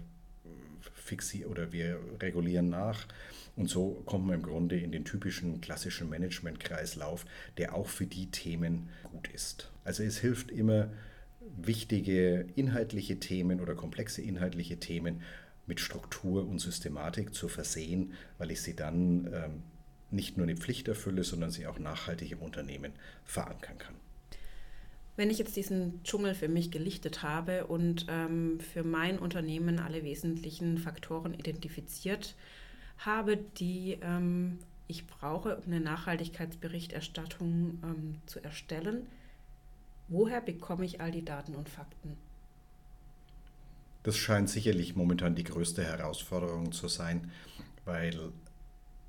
fixieren 1.05 1.51
oder 1.51 1.71
wir 1.71 1.99
regulieren 2.19 2.69
nach. 2.69 3.05
Und 3.55 3.69
so 3.69 4.01
kommt 4.05 4.25
man 4.25 4.35
im 4.35 4.41
Grunde 4.41 4.77
in 4.77 4.91
den 4.91 5.05
typischen 5.05 5.61
klassischen 5.61 6.09
Management-Kreislauf, 6.09 7.25
der 7.57 7.73
auch 7.73 7.87
für 7.87 8.05
die 8.05 8.29
Themen 8.31 8.89
gut 9.03 9.29
ist. 9.29 9.71
Also 9.83 10.03
es 10.03 10.17
hilft 10.17 10.51
immer, 10.51 10.89
wichtige 11.57 12.47
inhaltliche 12.55 13.19
Themen 13.19 13.61
oder 13.61 13.75
komplexe 13.75 14.21
inhaltliche 14.21 14.77
Themen 14.77 15.21
mit 15.67 15.79
Struktur 15.79 16.47
und 16.47 16.59
Systematik 16.59 17.33
zu 17.33 17.47
versehen, 17.47 18.13
weil 18.37 18.51
ich 18.51 18.61
sie 18.61 18.75
dann 18.75 19.29
ähm, 19.33 19.63
nicht 20.11 20.37
nur 20.37 20.47
eine 20.47 20.57
Pflicht 20.57 20.87
erfülle, 20.87 21.23
sondern 21.23 21.51
sie 21.51 21.67
auch 21.67 21.79
nachhaltig 21.79 22.31
im 22.31 22.39
Unternehmen 22.39 22.93
verankern 23.23 23.77
kann. 23.77 23.95
Wenn 25.17 25.29
ich 25.29 25.37
jetzt 25.37 25.55
diesen 25.55 26.03
Dschungel 26.03 26.35
für 26.35 26.49
mich 26.49 26.71
gelichtet 26.71 27.23
habe 27.23 27.67
und 27.67 28.05
ähm, 28.09 28.59
für 28.59 28.83
mein 28.83 29.17
Unternehmen 29.17 29.79
alle 29.79 30.03
wesentlichen 30.03 30.77
Faktoren 30.77 31.33
identifiziert 31.33 32.35
habe, 32.97 33.37
die 33.37 33.97
ähm, 34.01 34.59
ich 34.87 35.07
brauche, 35.07 35.57
um 35.57 35.63
eine 35.65 35.79
Nachhaltigkeitsberichterstattung 35.79 37.79
ähm, 37.83 38.21
zu 38.25 38.43
erstellen, 38.43 39.07
woher 40.09 40.41
bekomme 40.41 40.85
ich 40.85 41.01
all 41.01 41.11
die 41.11 41.25
Daten 41.25 41.55
und 41.55 41.69
Fakten? 41.69 42.17
Das 44.03 44.17
scheint 44.17 44.49
sicherlich 44.49 44.95
momentan 44.95 45.33
die 45.33 45.43
größte 45.43 45.83
Herausforderung 45.83 46.71
zu 46.71 46.87
sein, 46.87 47.31
weil 47.85 48.31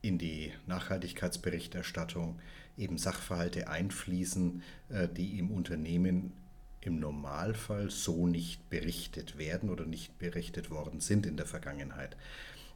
in 0.06 0.18
die 0.18 0.52
Nachhaltigkeitsberichterstattung 0.66 2.38
eben 2.76 2.98
Sachverhalte 2.98 3.68
einfließen, 3.68 4.62
äh, 4.90 5.08
die 5.08 5.38
im 5.38 5.50
Unternehmen 5.50 6.32
im 6.80 7.00
Normalfall 7.00 7.90
so 7.90 8.26
nicht 8.26 8.70
berichtet 8.70 9.38
werden 9.38 9.70
oder 9.70 9.84
nicht 9.86 10.18
berichtet 10.18 10.70
worden 10.70 11.00
sind 11.00 11.26
in 11.26 11.36
der 11.36 11.46
Vergangenheit. 11.46 12.16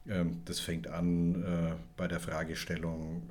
Ähm, 0.09 0.43
das 0.45 0.61
fängt 0.61 0.89
an 0.89 1.43
äh, 1.43 1.75
bei 1.97 2.09
der 2.09 2.21
Fragestellung, 2.21 3.23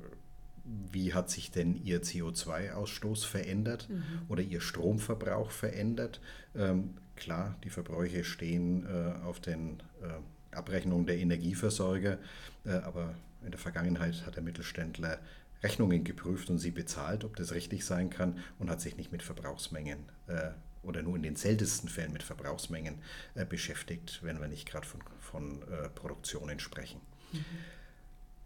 wie 0.64 1.12
hat 1.12 1.30
sich 1.30 1.50
denn 1.50 1.76
Ihr 1.84 2.02
CO2-Ausstoß 2.02 3.26
verändert 3.26 3.88
mhm. 3.90 4.02
oder 4.28 4.42
Ihr 4.42 4.60
Stromverbrauch 4.60 5.50
verändert. 5.50 6.20
Ähm, 6.54 6.94
klar, 7.16 7.56
die 7.64 7.70
Verbräuche 7.70 8.24
stehen 8.24 8.86
äh, 8.86 9.24
auf 9.24 9.40
den 9.40 9.80
äh, 10.02 10.20
Abrechnungen 10.52 11.06
der 11.06 11.18
Energieversorger, 11.18 12.18
äh, 12.64 12.70
aber 12.70 13.14
in 13.44 13.50
der 13.50 13.60
Vergangenheit 13.60 14.26
hat 14.26 14.36
der 14.36 14.42
Mittelständler 14.42 15.18
Rechnungen 15.62 16.04
geprüft 16.04 16.50
und 16.50 16.58
sie 16.58 16.70
bezahlt, 16.70 17.24
ob 17.24 17.36
das 17.36 17.52
richtig 17.52 17.84
sein 17.84 18.10
kann 18.10 18.38
und 18.58 18.70
hat 18.70 18.80
sich 18.80 18.96
nicht 18.96 19.12
mit 19.12 19.22
Verbrauchsmengen 19.22 19.98
äh, 20.26 20.50
oder 20.82 21.02
nur 21.02 21.16
in 21.16 21.22
den 21.22 21.36
seltensten 21.36 21.88
Fällen 21.88 22.12
mit 22.12 22.22
Verbrauchsmengen 22.22 22.96
äh, 23.34 23.44
beschäftigt, 23.44 24.20
wenn 24.22 24.40
wir 24.40 24.48
nicht 24.48 24.66
gerade 24.66 24.86
von, 24.86 25.00
von 25.20 25.62
äh, 25.62 25.88
Produktionen 25.90 26.60
sprechen. 26.60 27.00
Mhm. 27.32 27.44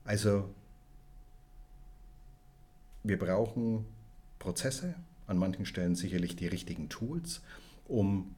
Also 0.04 0.52
wir 3.04 3.18
brauchen 3.18 3.86
Prozesse, 4.38 4.94
an 5.26 5.38
manchen 5.38 5.66
Stellen 5.66 5.94
sicherlich 5.94 6.36
die 6.36 6.48
richtigen 6.48 6.88
Tools, 6.88 7.42
um 7.86 8.34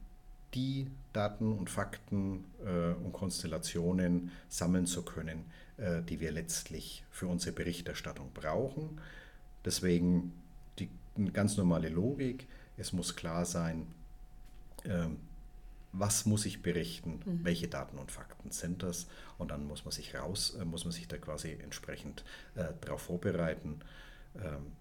die 0.53 0.89
Daten 1.13 1.51
und 1.51 1.69
Fakten 1.69 2.45
äh, 2.65 2.93
und 2.93 3.11
Konstellationen 3.13 4.31
sammeln 4.49 4.85
zu 4.85 5.03
können, 5.03 5.45
äh, 5.77 6.01
die 6.03 6.19
wir 6.19 6.31
letztlich 6.31 7.03
für 7.11 7.27
unsere 7.27 7.53
Berichterstattung 7.53 8.31
brauchen. 8.33 9.01
Deswegen 9.65 10.33
die 10.79 10.89
ganz 11.33 11.57
normale 11.57 11.89
Logik, 11.89 12.47
es 12.77 12.93
muss 12.93 13.15
klar 13.15 13.45
sein, 13.45 13.87
äh, 14.83 15.07
was 15.93 16.25
muss 16.25 16.45
ich 16.45 16.61
berichten, 16.61 17.21
mhm. 17.25 17.39
welche 17.43 17.67
Daten 17.67 17.97
und 17.97 18.11
Fakten 18.11 18.51
sind 18.51 18.83
das 18.83 19.07
und 19.37 19.51
dann 19.51 19.67
muss 19.67 19.85
man 19.85 19.91
sich 19.91 20.15
raus, 20.15 20.55
äh, 20.59 20.65
muss 20.65 20.85
man 20.85 20.91
sich 20.91 21.07
da 21.07 21.17
quasi 21.17 21.57
entsprechend 21.61 22.23
äh, 22.55 22.65
darauf 22.81 23.01
vorbereiten. 23.01 23.79
Ähm, 24.35 24.73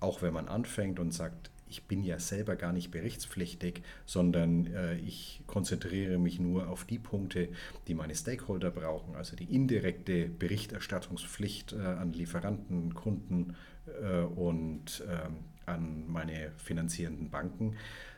auch 0.00 0.20
wenn 0.20 0.34
man 0.34 0.48
anfängt 0.48 0.98
und 0.98 1.12
sagt, 1.12 1.51
ich 1.72 1.84
bin 1.84 2.04
ja 2.04 2.18
selber 2.18 2.54
gar 2.54 2.74
nicht 2.74 2.90
berichtspflichtig, 2.90 3.82
sondern 4.04 4.66
äh, 4.66 4.96
ich 4.98 5.42
konzentriere 5.46 6.18
mich 6.18 6.38
nur 6.38 6.68
auf 6.68 6.84
die 6.84 6.98
Punkte, 6.98 7.48
die 7.88 7.94
meine 7.94 8.14
Stakeholder 8.14 8.70
brauchen, 8.70 9.16
also 9.16 9.36
die 9.36 9.54
indirekte 9.54 10.28
Berichterstattungspflicht 10.28 11.72
äh, 11.72 11.78
an 11.78 12.12
Lieferanten, 12.12 12.92
Kunden 12.92 13.56
äh, 14.02 14.20
und 14.20 15.02
ähm, 15.08 15.36
an 15.64 16.04
meine 16.08 16.52
finanzierenden 16.58 17.30
Banken. 17.30 17.76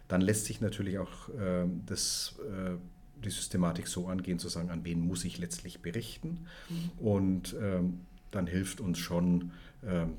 Dann 0.09 0.21
lässt 0.21 0.47
sich 0.47 0.61
natürlich 0.61 0.99
auch 0.99 1.29
ähm, 1.41 1.83
das 1.87 2.35
äh, 2.41 2.77
die 3.25 3.31
Systematik 3.31 3.87
so 3.87 4.09
angehen, 4.09 4.41
zu 4.41 4.49
sagen, 4.49 4.71
an 4.71 4.85
wen 4.85 4.99
muss 4.99 5.25
ich 5.25 5.39
letztlich 5.39 5.81
berichten. 5.81 6.47
Mhm. 6.69 6.91
Und 6.99 7.57
ähm, 7.63 8.01
dann 8.33 8.49
hilft 8.49 8.81
uns 8.81 8.99
schon 8.99 9.53
ähm, 9.87 10.15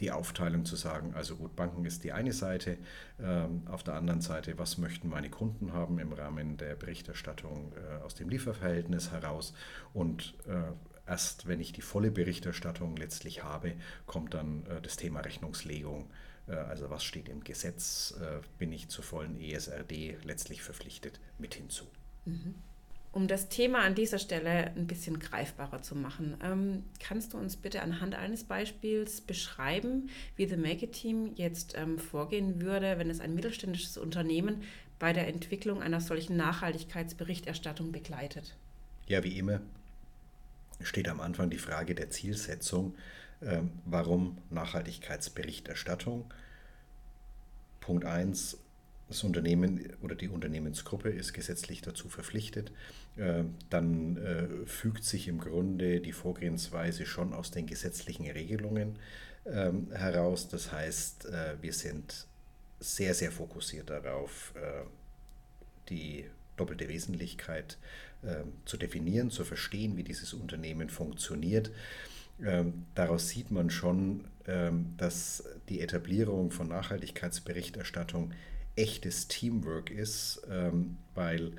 die 0.00 0.10
Aufteilung 0.10 0.64
zu 0.64 0.76
sagen, 0.76 1.14
also 1.14 1.36
gut, 1.36 1.54
Banken 1.54 1.84
ist 1.84 2.04
die 2.04 2.12
eine 2.12 2.32
Seite, 2.32 2.78
ähm, 3.20 3.62
auf 3.66 3.82
der 3.82 3.94
anderen 3.94 4.20
Seite, 4.20 4.58
was 4.58 4.78
möchten 4.78 5.08
meine 5.08 5.30
Kunden 5.30 5.72
haben 5.72 5.98
im 5.98 6.12
Rahmen 6.12 6.56
der 6.56 6.74
Berichterstattung 6.74 7.72
äh, 7.76 8.02
aus 8.02 8.14
dem 8.14 8.28
Lieferverhältnis 8.28 9.12
heraus 9.12 9.54
und 9.92 10.34
äh, 10.46 10.72
Erst 11.06 11.48
wenn 11.48 11.58
ich 11.58 11.72
die 11.72 11.80
volle 11.80 12.12
Berichterstattung 12.12 12.94
letztlich 12.96 13.42
habe, 13.42 13.72
kommt 14.06 14.32
dann 14.32 14.64
äh, 14.66 14.80
das 14.80 14.96
Thema 14.96 15.20
Rechnungslegung. 15.20 16.08
Also 16.46 16.90
was 16.90 17.04
steht 17.04 17.28
im 17.28 17.44
Gesetz, 17.44 18.14
bin 18.58 18.72
ich 18.72 18.88
zur 18.88 19.04
vollen 19.04 19.40
ESRD 19.40 20.18
letztlich 20.24 20.62
verpflichtet 20.62 21.20
mit 21.38 21.54
hinzu. 21.54 21.86
Mhm. 22.24 22.56
Um 23.12 23.26
das 23.26 23.48
Thema 23.48 23.80
an 23.80 23.96
dieser 23.96 24.20
Stelle 24.20 24.72
ein 24.76 24.86
bisschen 24.86 25.18
greifbarer 25.18 25.82
zu 25.82 25.96
machen, 25.96 26.36
ähm, 26.44 26.84
kannst 27.00 27.32
du 27.32 27.38
uns 27.38 27.56
bitte 27.56 27.82
anhand 27.82 28.14
eines 28.14 28.44
Beispiels 28.44 29.20
beschreiben, 29.20 30.10
wie 30.36 30.46
The 30.46 30.56
Make 30.56 30.84
It 30.84 30.92
Team 30.92 31.32
jetzt 31.34 31.74
ähm, 31.76 31.98
vorgehen 31.98 32.60
würde, 32.60 32.98
wenn 32.98 33.10
es 33.10 33.20
ein 33.20 33.34
mittelständisches 33.34 33.98
Unternehmen 33.98 34.62
bei 35.00 35.12
der 35.12 35.26
Entwicklung 35.26 35.82
einer 35.82 36.00
solchen 36.00 36.36
Nachhaltigkeitsberichterstattung 36.36 37.90
begleitet? 37.90 38.54
Ja, 39.08 39.24
wie 39.24 39.38
immer 39.38 39.60
steht 40.82 41.08
am 41.08 41.20
Anfang 41.20 41.50
die 41.50 41.58
Frage 41.58 41.94
der 41.94 42.10
Zielsetzung. 42.10 42.94
Ähm, 43.42 43.72
warum 43.84 44.38
Nachhaltigkeitsberichterstattung? 44.50 46.32
Punkt 47.80 48.04
1. 48.04 48.58
Das 49.10 49.24
Unternehmen 49.24 49.92
oder 50.02 50.14
die 50.14 50.28
Unternehmensgruppe 50.28 51.10
ist 51.10 51.32
gesetzlich 51.32 51.82
dazu 51.82 52.08
verpflichtet. 52.08 52.70
Äh, 53.16 53.42
dann 53.68 54.16
äh, 54.16 54.66
fügt 54.66 55.02
sich 55.02 55.26
im 55.26 55.40
Grunde 55.40 56.00
die 56.00 56.12
Vorgehensweise 56.12 57.04
schon 57.06 57.32
aus 57.32 57.50
den 57.50 57.66
gesetzlichen 57.66 58.30
Regelungen 58.30 59.00
ähm, 59.46 59.90
heraus. 59.92 60.46
Das 60.46 60.70
heißt, 60.70 61.26
äh, 61.26 61.56
wir 61.60 61.72
sind 61.72 62.28
sehr, 62.78 63.14
sehr 63.14 63.32
fokussiert 63.32 63.90
darauf, 63.90 64.54
die 65.90 66.24
doppelte 66.56 66.88
Wesentlichkeit 66.88 67.76
zu 68.64 68.78
definieren, 68.78 69.30
zu 69.30 69.44
verstehen, 69.44 69.98
wie 69.98 70.02
dieses 70.02 70.32
Unternehmen 70.32 70.88
funktioniert. 70.88 71.70
Ähm, 72.42 72.86
daraus 72.94 73.28
sieht 73.28 73.50
man 73.50 73.68
schon, 73.68 74.24
ähm, 74.46 74.94
dass 74.96 75.44
die 75.68 75.80
Etablierung 75.80 76.50
von 76.50 76.68
Nachhaltigkeitsberichterstattung 76.68 78.32
echtes 78.80 79.28
Teamwork 79.28 79.90
ist, 79.90 80.42
weil 81.14 81.52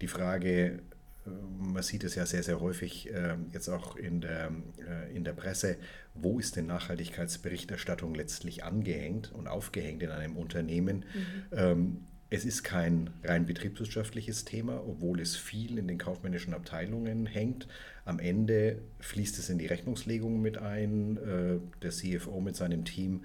die 0.00 0.08
Frage, 0.08 0.80
äh, 1.26 1.30
man 1.58 1.82
sieht 1.82 2.04
es 2.04 2.14
ja 2.14 2.26
sehr, 2.26 2.42
sehr 2.42 2.60
häufig 2.60 3.10
jetzt 3.52 3.68
auch 3.68 3.96
in 3.96 4.20
der, 4.20 4.52
äh, 4.86 5.14
in 5.14 5.24
der 5.24 5.32
Presse, 5.32 5.76
wo 6.14 6.38
ist 6.38 6.56
denn 6.56 6.66
Nachhaltigkeitsberichterstattung 6.66 8.14
letztlich 8.14 8.64
angehängt 8.64 9.32
und 9.32 9.48
aufgehängt 9.48 10.02
in 10.02 10.10
einem 10.10 10.36
Unternehmen? 10.36 11.04
Mhm. 11.50 12.06
Es 12.28 12.44
ist 12.44 12.64
kein 12.64 13.10
rein 13.22 13.46
betriebswirtschaftliches 13.46 14.44
Thema, 14.44 14.82
obwohl 14.84 15.20
es 15.20 15.36
viel 15.36 15.78
in 15.78 15.86
den 15.86 15.98
kaufmännischen 15.98 16.54
Abteilungen 16.54 17.26
hängt. 17.26 17.68
Am 18.06 18.20
Ende 18.20 18.78
fließt 19.00 19.36
es 19.40 19.50
in 19.50 19.58
die 19.58 19.66
Rechnungslegung 19.66 20.40
mit 20.40 20.58
ein. 20.58 21.16
Äh, 21.16 21.82
der 21.82 21.90
CFO 21.90 22.40
mit 22.40 22.54
seinem 22.54 22.84
Team 22.84 23.24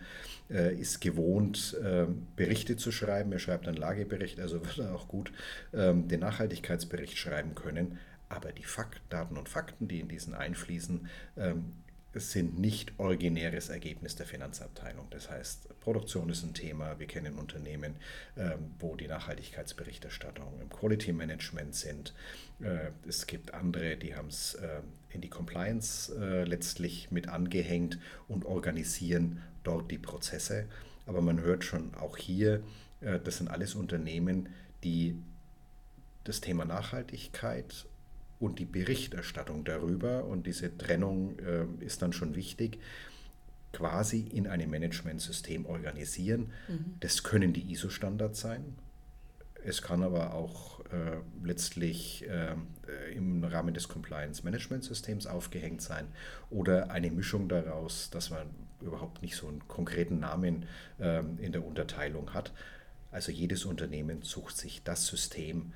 äh, 0.50 0.76
ist 0.76 1.02
gewohnt, 1.02 1.78
äh, 1.84 2.08
Berichte 2.36 2.76
zu 2.78 2.92
schreiben. 2.92 3.32
Er 3.32 3.38
schreibt 3.38 3.68
einen 3.68 3.78
Lagebericht, 3.78 4.40
also 4.40 4.60
wird 4.66 4.80
er 4.80 4.96
auch 4.96 5.08
gut 5.08 5.32
ähm, 5.72 6.08
den 6.08 6.20
Nachhaltigkeitsbericht 6.22 7.16
schreiben 7.16 7.54
können. 7.54 8.00
Aber 8.28 8.52
die 8.52 8.64
Fakt, 8.64 9.02
Daten 9.10 9.38
und 9.38 9.50
Fakten, 9.50 9.88
die 9.88 10.00
in 10.00 10.08
diesen 10.08 10.34
einfließen, 10.34 11.08
ähm, 11.38 11.74
sind 12.14 12.60
nicht 12.60 12.94
originäres 12.98 13.70
Ergebnis 13.70 14.16
der 14.16 14.26
Finanzabteilung. 14.26 15.08
Das 15.12 15.30
heißt, 15.30 15.80
Produktion 15.80 16.30
ist 16.30 16.44
ein 16.44 16.54
Thema. 16.54 17.00
Wir 17.00 17.08
kennen 17.08 17.36
Unternehmen, 17.36 17.96
ähm, 18.38 18.72
wo 18.80 18.96
die 18.96 19.08
Nachhaltigkeitsberichterstattung 19.08 20.60
im 20.62 20.70
Quality 20.70 21.14
Management 21.14 21.76
sind. 21.76 22.14
Äh, 22.62 22.92
es 23.08 23.28
gibt 23.28 23.54
andere, 23.54 23.96
die 23.96 24.16
haben 24.16 24.28
es 24.28 24.56
äh, 24.56 24.82
in 25.10 25.22
die 25.22 25.30
Compliance 25.30 26.14
äh, 26.14 26.44
letztlich 26.44 27.12
mit 27.12 27.30
angehängt 27.30 27.98
und 28.28 28.46
organisieren 28.46 29.42
dort 29.64 29.90
die 29.90 29.98
Prozesse. 29.98 30.68
Aber 31.06 31.22
man 31.22 31.40
hört 31.40 31.64
schon 31.64 31.94
auch 31.96 32.18
hier, 32.18 32.64
das 33.02 33.38
sind 33.38 33.48
alles 33.48 33.74
Unternehmen, 33.74 34.50
die 34.84 35.16
das 36.24 36.40
Thema 36.40 36.66
Nachhaltigkeit 36.66 37.88
und 38.42 38.60
die 38.60 38.66
Berichterstattung 38.66 39.64
darüber, 39.64 40.26
und 40.26 40.48
diese 40.48 40.76
Trennung 40.78 41.38
äh, 41.40 41.66
ist 41.86 42.02
dann 42.02 42.12
schon 42.12 42.36
wichtig, 42.36 42.80
quasi 43.72 44.20
in 44.20 44.48
einem 44.48 44.70
Managementsystem 44.72 45.66
organisieren. 45.66 46.52
Mhm. 46.68 46.96
Das 47.00 47.24
können 47.24 47.54
die 47.54 47.72
ISO-Standards 47.72 48.42
sein. 48.42 48.76
Es 49.64 49.84
kann 49.84 50.02
aber 50.02 50.34
auch 50.34 50.80
äh, 50.86 51.20
letztlich 51.44 52.28
äh, 52.28 52.56
im 53.16 53.44
Rahmen 53.44 53.76
des 53.76 53.88
Compliance-Management-Systems 53.88 55.28
aufgehängt 55.28 55.84
sein 55.84 56.08
oder 56.50 56.90
eine 56.90 57.12
Mischung 57.12 57.48
daraus, 57.48 58.10
dass 58.10 58.32
man 58.32 58.48
überhaupt 58.82 59.22
nicht 59.22 59.36
so 59.36 59.48
einen 59.48 59.68
konkreten 59.68 60.20
Namen 60.20 60.66
äh, 61.00 61.20
in 61.38 61.52
der 61.52 61.64
Unterteilung 61.64 62.34
hat. 62.34 62.52
Also 63.12 63.32
jedes 63.32 63.66
Unternehmen 63.66 64.24
sucht 64.24 64.58
sich 64.58 64.82
das 64.84 65.06
System, 65.06 65.46
ähm, 65.60 65.74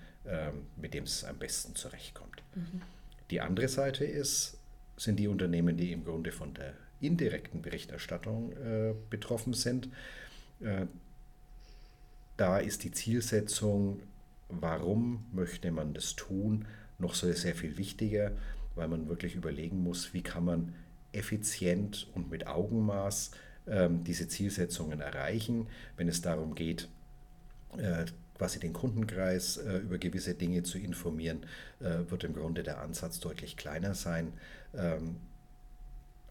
mit 0.76 0.94
dem 0.94 1.04
es 1.04 1.24
am 1.24 1.38
besten 1.38 1.76
zurechtkommt. 1.76 2.42
Mhm. 2.56 2.82
Die 3.30 3.42
andere 3.42 3.68
Seite 3.68 4.06
ist, 4.06 4.58
sind 4.98 5.18
die 5.18 5.28
Unternehmen, 5.28 5.78
die 5.78 5.92
im 5.92 6.04
Grunde 6.04 6.32
von 6.32 6.54
der 6.54 6.74
indirekten 7.02 7.62
Berichterstattung 7.62 8.52
äh, 8.54 8.94
betroffen 9.10 9.54
sind. 9.54 9.90
Äh, 10.60 10.86
da 12.38 12.58
ist 12.60 12.84
die 12.84 12.92
Zielsetzung, 12.92 14.02
warum 14.50 15.26
möchte 15.32 15.72
man 15.72 15.94
das 15.94 16.16
tun, 16.16 16.66
noch 16.98 17.16
so 17.16 17.32
sehr 17.32 17.56
viel 17.56 17.78
wichtiger, 17.78 18.32
weil 18.76 18.88
man 18.88 19.08
wirklich 19.08 19.36
überlegen 19.36 19.84
muss, 19.84 20.14
wie 20.14 20.22
kann 20.22 20.46
man 20.46 20.76
effizient 21.12 22.08
und 22.14 22.30
mit 22.30 22.48
Augenmaß 22.48 23.32
äh, 23.66 23.90
diese 23.90 24.28
Zielsetzungen 24.28 25.00
erreichen, 25.00 25.68
wenn 25.98 26.08
es 26.08 26.22
darum 26.22 26.56
geht, 26.56 26.90
äh, 27.78 28.06
quasi 28.38 28.60
den 28.60 28.74
Kundenkreis 28.74 29.58
äh, 29.58 29.78
über 29.78 29.98
gewisse 29.98 30.34
Dinge 30.34 30.64
zu 30.64 30.78
informieren, 30.78 31.46
äh, 31.80 32.10
wird 32.10 32.24
im 32.24 32.34
Grunde 32.34 32.64
der 32.64 32.80
Ansatz 32.80 33.20
deutlich 33.20 33.58
kleiner 33.58 33.96
sein. 33.96 34.34
Ähm, 34.76 35.18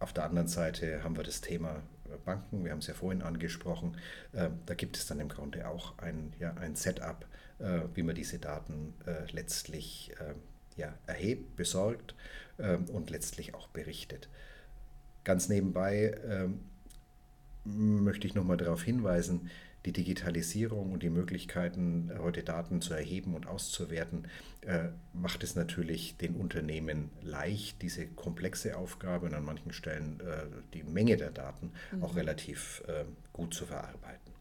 auf 0.00 0.12
der 0.12 0.24
anderen 0.24 0.48
Seite 0.48 1.02
haben 1.02 1.16
wir 1.16 1.24
das 1.24 1.40
Thema 1.40 1.82
äh, 2.06 2.16
Banken, 2.24 2.64
wir 2.64 2.72
haben 2.72 2.80
es 2.80 2.86
ja 2.86 2.94
vorhin 2.94 3.22
angesprochen. 3.22 3.96
Äh, 4.32 4.50
da 4.66 4.74
gibt 4.74 4.96
es 4.96 5.06
dann 5.06 5.20
im 5.20 5.28
Grunde 5.28 5.66
auch 5.68 5.98
ein, 5.98 6.32
ja, 6.38 6.54
ein 6.54 6.76
Setup, 6.76 7.26
äh, 7.58 7.80
wie 7.94 8.02
man 8.02 8.14
diese 8.14 8.38
Daten 8.38 8.94
äh, 9.06 9.30
letztlich 9.32 10.12
ja, 10.76 10.92
erhebt, 11.06 11.56
besorgt 11.56 12.14
ähm, 12.58 12.86
und 12.86 13.10
letztlich 13.10 13.54
auch 13.54 13.68
berichtet. 13.68 14.28
Ganz 15.22 15.48
nebenbei 15.48 16.18
ähm, 16.28 16.60
möchte 17.64 18.26
ich 18.26 18.34
nochmal 18.34 18.56
darauf 18.56 18.82
hinweisen, 18.82 19.50
die 19.84 19.92
Digitalisierung 19.92 20.92
und 20.92 21.02
die 21.02 21.10
Möglichkeiten, 21.10 22.10
heute 22.18 22.42
Daten 22.42 22.80
zu 22.80 22.94
erheben 22.94 23.34
und 23.34 23.46
auszuwerten, 23.46 24.28
äh, 24.62 24.88
macht 25.12 25.42
es 25.42 25.56
natürlich 25.56 26.16
den 26.16 26.34
Unternehmen 26.36 27.10
leicht, 27.22 27.82
diese 27.82 28.06
komplexe 28.06 28.76
Aufgabe 28.76 29.26
und 29.26 29.34
an 29.34 29.44
manchen 29.44 29.72
Stellen 29.72 30.20
äh, 30.20 30.46
die 30.72 30.82
Menge 30.82 31.16
der 31.16 31.30
Daten 31.30 31.72
mhm. 31.92 32.02
auch 32.02 32.16
relativ 32.16 32.82
äh, 32.86 33.04
gut 33.32 33.52
zu 33.52 33.66
verarbeiten. 33.66 34.32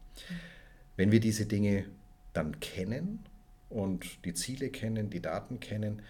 Wenn 0.96 1.12
wir 1.12 1.20
diese 1.20 1.46
Dinge 1.46 1.84
dann 2.32 2.60
kennen 2.60 3.24
und 3.68 4.24
die 4.24 4.32
Ziele 4.32 4.70
kennen, 4.70 5.10
die 5.10 5.20
Daten 5.20 5.60
kennen, 5.60 6.02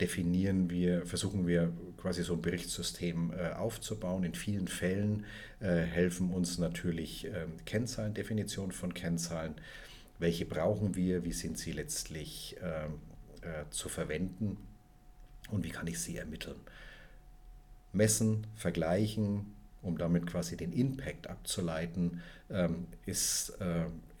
definieren 0.00 0.70
wir, 0.70 1.04
versuchen 1.04 1.46
wir 1.46 1.72
quasi 1.96 2.22
so 2.22 2.34
ein 2.34 2.42
Berichtssystem 2.42 3.32
äh, 3.32 3.52
aufzubauen. 3.52 4.24
In 4.24 4.34
vielen 4.34 4.68
Fällen 4.68 5.24
äh, 5.60 5.80
helfen 5.80 6.30
uns 6.30 6.58
natürlich 6.58 7.26
ähm, 7.26 7.52
Kennzahlen, 7.64 8.14
Definition 8.14 8.72
von 8.72 8.94
Kennzahlen. 8.94 9.54
Welche 10.18 10.44
brauchen 10.44 10.94
wir? 10.94 11.24
Wie 11.24 11.32
sind 11.32 11.58
sie 11.58 11.72
letztlich 11.72 12.56
ähm, 12.62 13.00
zu 13.70 13.88
verwenden? 13.88 14.56
Und 15.50 15.64
wie 15.64 15.70
kann 15.70 15.88
ich 15.88 15.98
sie 15.98 16.16
ermitteln? 16.16 16.60
Messen, 17.92 18.46
vergleichen, 18.54 19.52
um 19.82 19.98
damit 19.98 20.26
quasi 20.26 20.56
den 20.56 20.72
Impact 20.72 21.26
abzuleiten, 21.26 22.22
ähm, 22.50 22.86
ist 23.04 23.58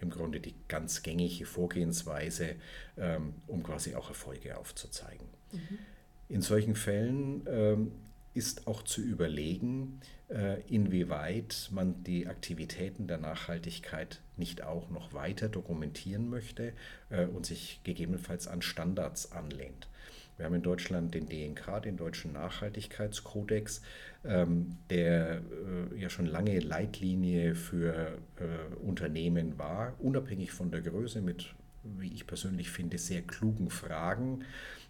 im 0.02 0.10
Grunde 0.10 0.40
die 0.40 0.54
ganz 0.68 1.02
gängige 1.02 1.46
Vorgehensweise, 1.46 2.56
ähm, 2.98 3.34
um 3.46 3.62
quasi 3.62 3.94
auch 3.94 4.08
Erfolge 4.08 4.58
aufzuzeigen. 4.58 5.26
Mhm. 5.52 5.78
In 6.28 6.42
solchen 6.42 6.74
Fällen 6.74 7.42
ähm, 7.46 7.92
ist 8.34 8.66
auch 8.66 8.82
zu 8.82 9.00
überlegen, 9.00 10.00
äh, 10.28 10.60
inwieweit 10.62 11.68
man 11.70 12.02
die 12.04 12.26
Aktivitäten 12.26 13.06
der 13.06 13.18
Nachhaltigkeit 13.18 14.20
nicht 14.36 14.62
auch 14.62 14.90
noch 14.90 15.12
weiter 15.12 15.48
dokumentieren 15.48 16.28
möchte 16.28 16.72
äh, 17.10 17.26
und 17.26 17.46
sich 17.46 17.80
gegebenenfalls 17.84 18.48
an 18.48 18.62
Standards 18.62 19.32
anlehnt. 19.32 19.88
Wir 20.36 20.46
haben 20.46 20.54
in 20.54 20.62
Deutschland 20.62 21.14
den 21.14 21.28
DNK, 21.28 21.82
den 21.82 21.96
Deutschen 21.96 22.32
Nachhaltigkeitskodex, 22.32 23.82
ähm, 24.24 24.78
der 24.90 25.42
äh, 25.92 26.00
ja 26.00 26.08
schon 26.08 26.26
lange 26.26 26.58
Leitlinie 26.58 27.54
für 27.54 28.18
äh, 28.38 28.74
Unternehmen 28.82 29.58
war, 29.58 29.94
unabhängig 29.98 30.52
von 30.52 30.70
der 30.70 30.80
Größe 30.80 31.20
mit, 31.20 31.54
wie 31.84 32.12
ich 32.12 32.26
persönlich 32.26 32.70
finde, 32.70 32.98
sehr 32.98 33.22
klugen 33.22 33.70
Fragen. 33.70 34.44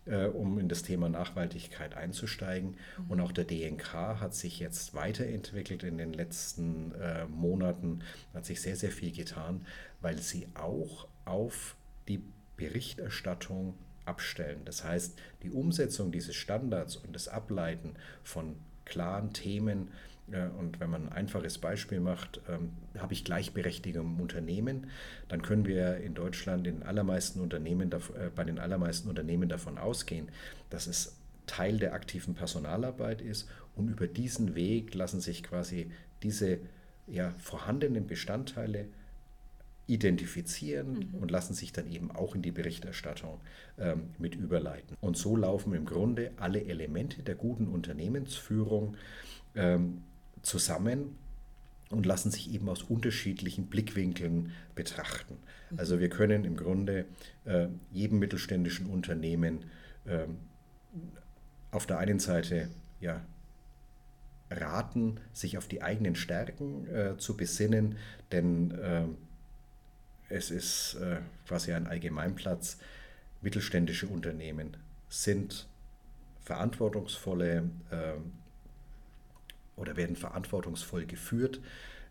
äh, 0.06 0.26
um 0.26 0.58
in 0.58 0.68
das 0.68 0.82
Thema 0.82 1.08
Nachhaltigkeit 1.08 1.96
einzusteigen. 1.96 2.76
Mhm. 2.98 3.10
Und 3.10 3.20
auch 3.20 3.32
der 3.32 3.44
DNK 3.44 3.92
hat 4.20 4.34
sich 4.34 4.58
jetzt 4.58 4.94
weiterentwickelt 4.94 5.82
in 5.82 5.98
den 5.98 6.12
letzten 6.12 6.92
äh, 6.92 7.26
Monaten, 7.26 8.00
hat 8.34 8.44
sich 8.44 8.60
sehr, 8.60 8.76
sehr 8.76 8.90
viel 8.90 9.12
getan, 9.12 9.66
weil 10.00 10.18
sie 10.18 10.48
auch 10.54 11.06
auf 11.24 11.76
die 12.08 12.22
Berichterstattung 12.56 13.74
abstellen. 14.04 14.60
Das 14.64 14.84
heißt, 14.84 15.18
die 15.42 15.50
Umsetzung 15.50 16.12
dieses 16.12 16.34
Standards 16.34 16.96
und 16.96 17.14
das 17.14 17.28
Ableiten 17.28 17.94
von 18.22 18.56
klaren 18.84 19.32
Themen, 19.32 19.88
und 20.58 20.80
wenn 20.80 20.88
man 20.88 21.08
ein 21.08 21.12
einfaches 21.12 21.58
Beispiel 21.58 22.00
macht, 22.00 22.40
ähm, 22.48 22.70
habe 22.96 23.12
ich 23.12 23.24
Gleichberechtigung 23.24 24.14
im 24.14 24.20
Unternehmen, 24.20 24.86
dann 25.28 25.42
können 25.42 25.66
wir 25.66 25.98
in 25.98 26.14
Deutschland 26.14 26.66
in 26.66 26.82
allermeisten 26.82 27.40
Unternehmen, 27.40 27.90
äh, 27.92 28.30
bei 28.34 28.44
den 28.44 28.58
allermeisten 28.58 29.08
Unternehmen 29.08 29.48
davon 29.48 29.78
ausgehen, 29.78 30.28
dass 30.70 30.86
es 30.86 31.16
Teil 31.46 31.78
der 31.78 31.92
aktiven 31.92 32.34
Personalarbeit 32.34 33.20
ist 33.20 33.48
und 33.74 33.88
über 33.88 34.06
diesen 34.06 34.54
Weg 34.54 34.94
lassen 34.94 35.20
sich 35.20 35.42
quasi 35.42 35.90
diese 36.22 36.60
ja, 37.06 37.32
vorhandenen 37.32 38.06
Bestandteile 38.06 38.86
identifizieren 39.86 41.10
mhm. 41.12 41.14
und 41.20 41.30
lassen 41.30 41.54
sich 41.54 41.72
dann 41.72 41.90
eben 41.90 42.10
auch 42.10 42.34
in 42.34 42.42
die 42.42 42.52
Berichterstattung 42.52 43.40
ähm, 43.78 44.10
mit 44.18 44.34
überleiten. 44.34 44.96
Und 45.00 45.16
so 45.16 45.36
laufen 45.36 45.74
im 45.74 45.84
Grunde 45.84 46.30
alle 46.36 46.64
Elemente 46.64 47.22
der 47.22 47.34
guten 47.34 47.68
Unternehmensführung 47.68 48.96
ähm, 49.54 50.02
zusammen 50.42 51.16
und 51.90 52.06
lassen 52.06 52.30
sich 52.30 52.52
eben 52.52 52.68
aus 52.68 52.82
unterschiedlichen 52.82 53.66
Blickwinkeln 53.66 54.52
betrachten. 54.74 55.36
Mhm. 55.70 55.78
Also 55.78 56.00
wir 56.00 56.08
können 56.08 56.44
im 56.44 56.56
Grunde 56.56 57.06
äh, 57.44 57.66
jedem 57.90 58.18
mittelständischen 58.18 58.86
Unternehmen 58.86 59.64
äh, 60.06 60.26
auf 61.70 61.86
der 61.86 61.98
einen 61.98 62.18
Seite 62.18 62.68
ja, 63.00 63.22
raten, 64.50 65.18
sich 65.32 65.58
auf 65.58 65.66
die 65.66 65.82
eigenen 65.82 66.14
Stärken 66.14 66.86
äh, 66.86 67.16
zu 67.16 67.36
besinnen, 67.36 67.96
denn 68.30 68.70
äh, 68.72 69.04
es 70.32 70.50
ist 70.50 70.94
äh, 70.94 71.18
quasi 71.46 71.72
ein 71.72 71.86
Allgemeinplatz. 71.86 72.78
Mittelständische 73.42 74.06
Unternehmen 74.06 74.76
sind 75.08 75.66
verantwortungsvolle 76.42 77.70
äh, 77.90 78.14
oder 79.76 79.96
werden 79.96 80.16
verantwortungsvoll 80.16 81.06
geführt. 81.06 81.60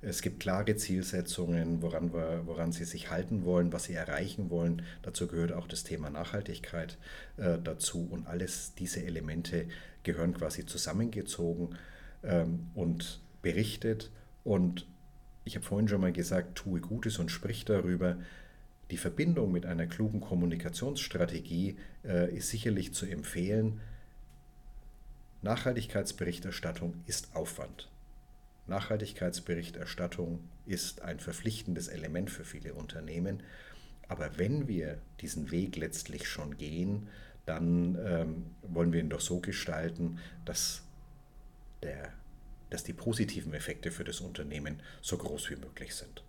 Es 0.03 0.21
gibt 0.21 0.39
klare 0.39 0.75
Zielsetzungen, 0.75 1.81
woran, 1.81 2.11
wir, 2.13 2.41
woran 2.45 2.71
sie 2.71 2.85
sich 2.85 3.11
halten 3.11 3.43
wollen, 3.43 3.71
was 3.71 3.83
sie 3.83 3.93
erreichen 3.93 4.49
wollen. 4.49 4.83
Dazu 5.03 5.27
gehört 5.27 5.51
auch 5.51 5.67
das 5.67 5.83
Thema 5.83 6.09
Nachhaltigkeit 6.09 6.97
äh, 7.37 7.59
dazu. 7.63 8.07
Und 8.09 8.27
alles 8.27 8.73
diese 8.75 9.03
Elemente 9.03 9.67
gehören 10.03 10.33
quasi 10.33 10.65
zusammengezogen 10.65 11.75
ähm, 12.23 12.71
und 12.73 13.19
berichtet. 13.43 14.09
Und 14.43 14.87
ich 15.43 15.55
habe 15.55 15.65
vorhin 15.65 15.87
schon 15.87 16.01
mal 16.01 16.13
gesagt, 16.13 16.55
tue 16.55 16.81
Gutes 16.81 17.17
und 17.19 17.29
sprich 17.31 17.65
darüber. 17.65 18.17
Die 18.91 18.97
Verbindung 18.97 19.51
mit 19.51 19.65
einer 19.65 19.87
klugen 19.87 20.21
Kommunikationsstrategie 20.21 21.77
äh, 22.03 22.35
ist 22.35 22.49
sicherlich 22.49 22.93
zu 22.93 23.05
empfehlen. 23.05 23.79
Nachhaltigkeitsberichterstattung 25.41 26.93
ist 27.07 27.35
Aufwand. 27.35 27.89
Nachhaltigkeitsberichterstattung 28.67 30.39
ist 30.65 31.01
ein 31.01 31.19
verpflichtendes 31.19 31.87
Element 31.87 32.29
für 32.29 32.45
viele 32.45 32.73
Unternehmen. 32.73 33.41
Aber 34.07 34.37
wenn 34.37 34.67
wir 34.67 34.99
diesen 35.21 35.51
Weg 35.51 35.77
letztlich 35.77 36.27
schon 36.27 36.57
gehen, 36.57 37.07
dann 37.45 37.97
ähm, 38.05 38.45
wollen 38.61 38.93
wir 38.93 38.99
ihn 38.99 39.09
doch 39.09 39.21
so 39.21 39.39
gestalten, 39.39 40.19
dass, 40.45 40.83
der, 41.81 42.13
dass 42.71 42.83
die 42.83 42.93
positiven 42.93 43.53
Effekte 43.53 43.91
für 43.91 44.03
das 44.03 44.19
Unternehmen 44.19 44.79
so 45.01 45.17
groß 45.17 45.51
wie 45.51 45.57
möglich 45.57 45.93
sind. 45.93 46.23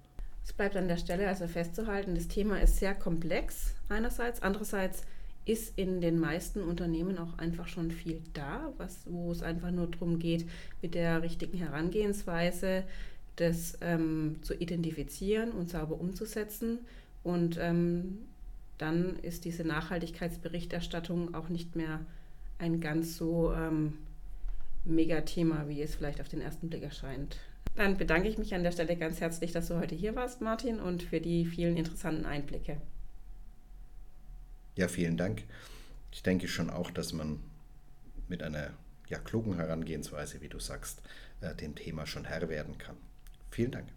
Es 0.44 0.52
bleibt 0.52 0.76
an 0.76 0.88
der 0.88 0.98
Stelle 0.98 1.28
also 1.28 1.48
festzuhalten, 1.48 2.14
das 2.14 2.28
Thema 2.28 2.61
ist 2.61 2.76
sehr 2.76 2.94
komplex 2.94 3.74
einerseits, 3.88 4.42
andererseits 4.42 5.05
ist 5.44 5.76
in 5.76 6.00
den 6.00 6.18
meisten 6.20 6.62
Unternehmen 6.62 7.18
auch 7.18 7.38
einfach 7.38 7.66
schon 7.66 7.90
viel 7.90 8.20
da, 8.33 8.72
was, 8.76 9.00
wo 9.07 9.33
es 9.33 9.42
einfach 9.42 9.70
nur 9.70 9.88
darum 9.88 10.18
geht, 10.18 10.48
mit 10.83 10.94
der 10.94 11.22
richtigen 11.22 11.59
Herangehensweise 11.59 12.85
das 13.37 13.78
ähm, 13.81 14.37
zu 14.42 14.55
identifizieren 14.55 15.50
und 15.52 15.70
sauber 15.70 15.98
umzusetzen. 15.98 16.78
Und 17.24 17.59
ähm, 17.61 18.18
dann 18.78 19.16
ist 19.20 19.44
diese 19.44 19.64
Nachhaltigkeitsberichterstattung 19.64 21.35
auch 21.35 21.48
nicht 21.48 21.76
mehr 21.76 22.00
ein 22.59 22.81
ganz 22.81 23.16
so 23.16 23.52
ähm, 23.52 23.94
Megathema, 24.85 25.68
wie 25.68 25.83
es 25.83 25.95
vielleicht 25.95 26.21
auf 26.21 26.29
den 26.29 26.40
ersten 26.40 26.68
Blick 26.68 26.83
erscheint. 26.83 27.38
Dann 27.75 27.97
bedanke 27.97 28.29
ich 28.29 28.38
mich 28.38 28.55
an 28.55 28.62
der 28.62 28.73
Stelle 28.73 28.97
ganz 28.97 29.21
herzlich, 29.21 29.53
dass 29.53 29.68
du 29.68 29.77
heute 29.77 29.95
hier 29.95 30.14
warst, 30.14 30.40
Martin, 30.40 30.81
und 30.81 31.03
für 31.03 31.21
die 31.21 31.47
vielen 31.47 31.77
interessanten 31.77 32.27
Einblicke. 32.27 32.81
Ja, 34.77 34.88
vielen 34.88 35.16
Dank. 35.16 35.45
Ich 36.11 36.23
denke 36.23 36.49
schon 36.49 36.68
auch, 36.68 36.90
dass 36.90 37.12
man 37.12 37.40
mit 38.29 38.42
einer 38.42 38.71
ja, 39.09 39.18
klugen 39.18 39.57
Herangehensweise, 39.57 40.40
wie 40.40 40.49
du 40.49 40.59
sagst, 40.59 41.03
äh, 41.40 41.55
dem 41.55 41.75
Thema 41.75 42.07
schon 42.07 42.25
Herr 42.25 42.49
werden 42.49 42.77
kann. 42.79 42.97
Vielen 43.51 43.71
Dank. 43.71 43.88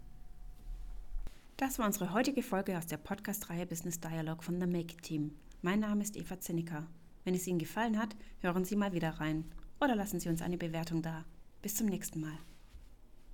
Das 1.56 1.78
war 1.78 1.86
unsere 1.86 2.12
heutige 2.12 2.42
Folge 2.42 2.76
aus 2.76 2.86
der 2.86 2.98
Podcast-Reihe 2.98 3.66
Business 3.66 4.00
Dialogue 4.00 4.42
von 4.42 4.60
The 4.60 4.66
Make 4.66 4.98
Team. 4.98 5.32
Mein 5.62 5.80
Name 5.80 6.02
ist 6.02 6.16
Eva 6.16 6.38
Zinnecker. 6.38 6.86
Wenn 7.24 7.34
es 7.34 7.46
Ihnen 7.46 7.58
gefallen 7.58 7.98
hat, 7.98 8.14
hören 8.40 8.64
Sie 8.64 8.76
mal 8.76 8.92
wieder 8.92 9.10
rein 9.10 9.44
oder 9.80 9.94
lassen 9.94 10.20
Sie 10.20 10.28
uns 10.28 10.42
eine 10.42 10.58
Bewertung 10.58 11.02
da. 11.02 11.24
Bis 11.62 11.74
zum 11.74 11.86
nächsten 11.86 12.20
Mal. 12.20 12.38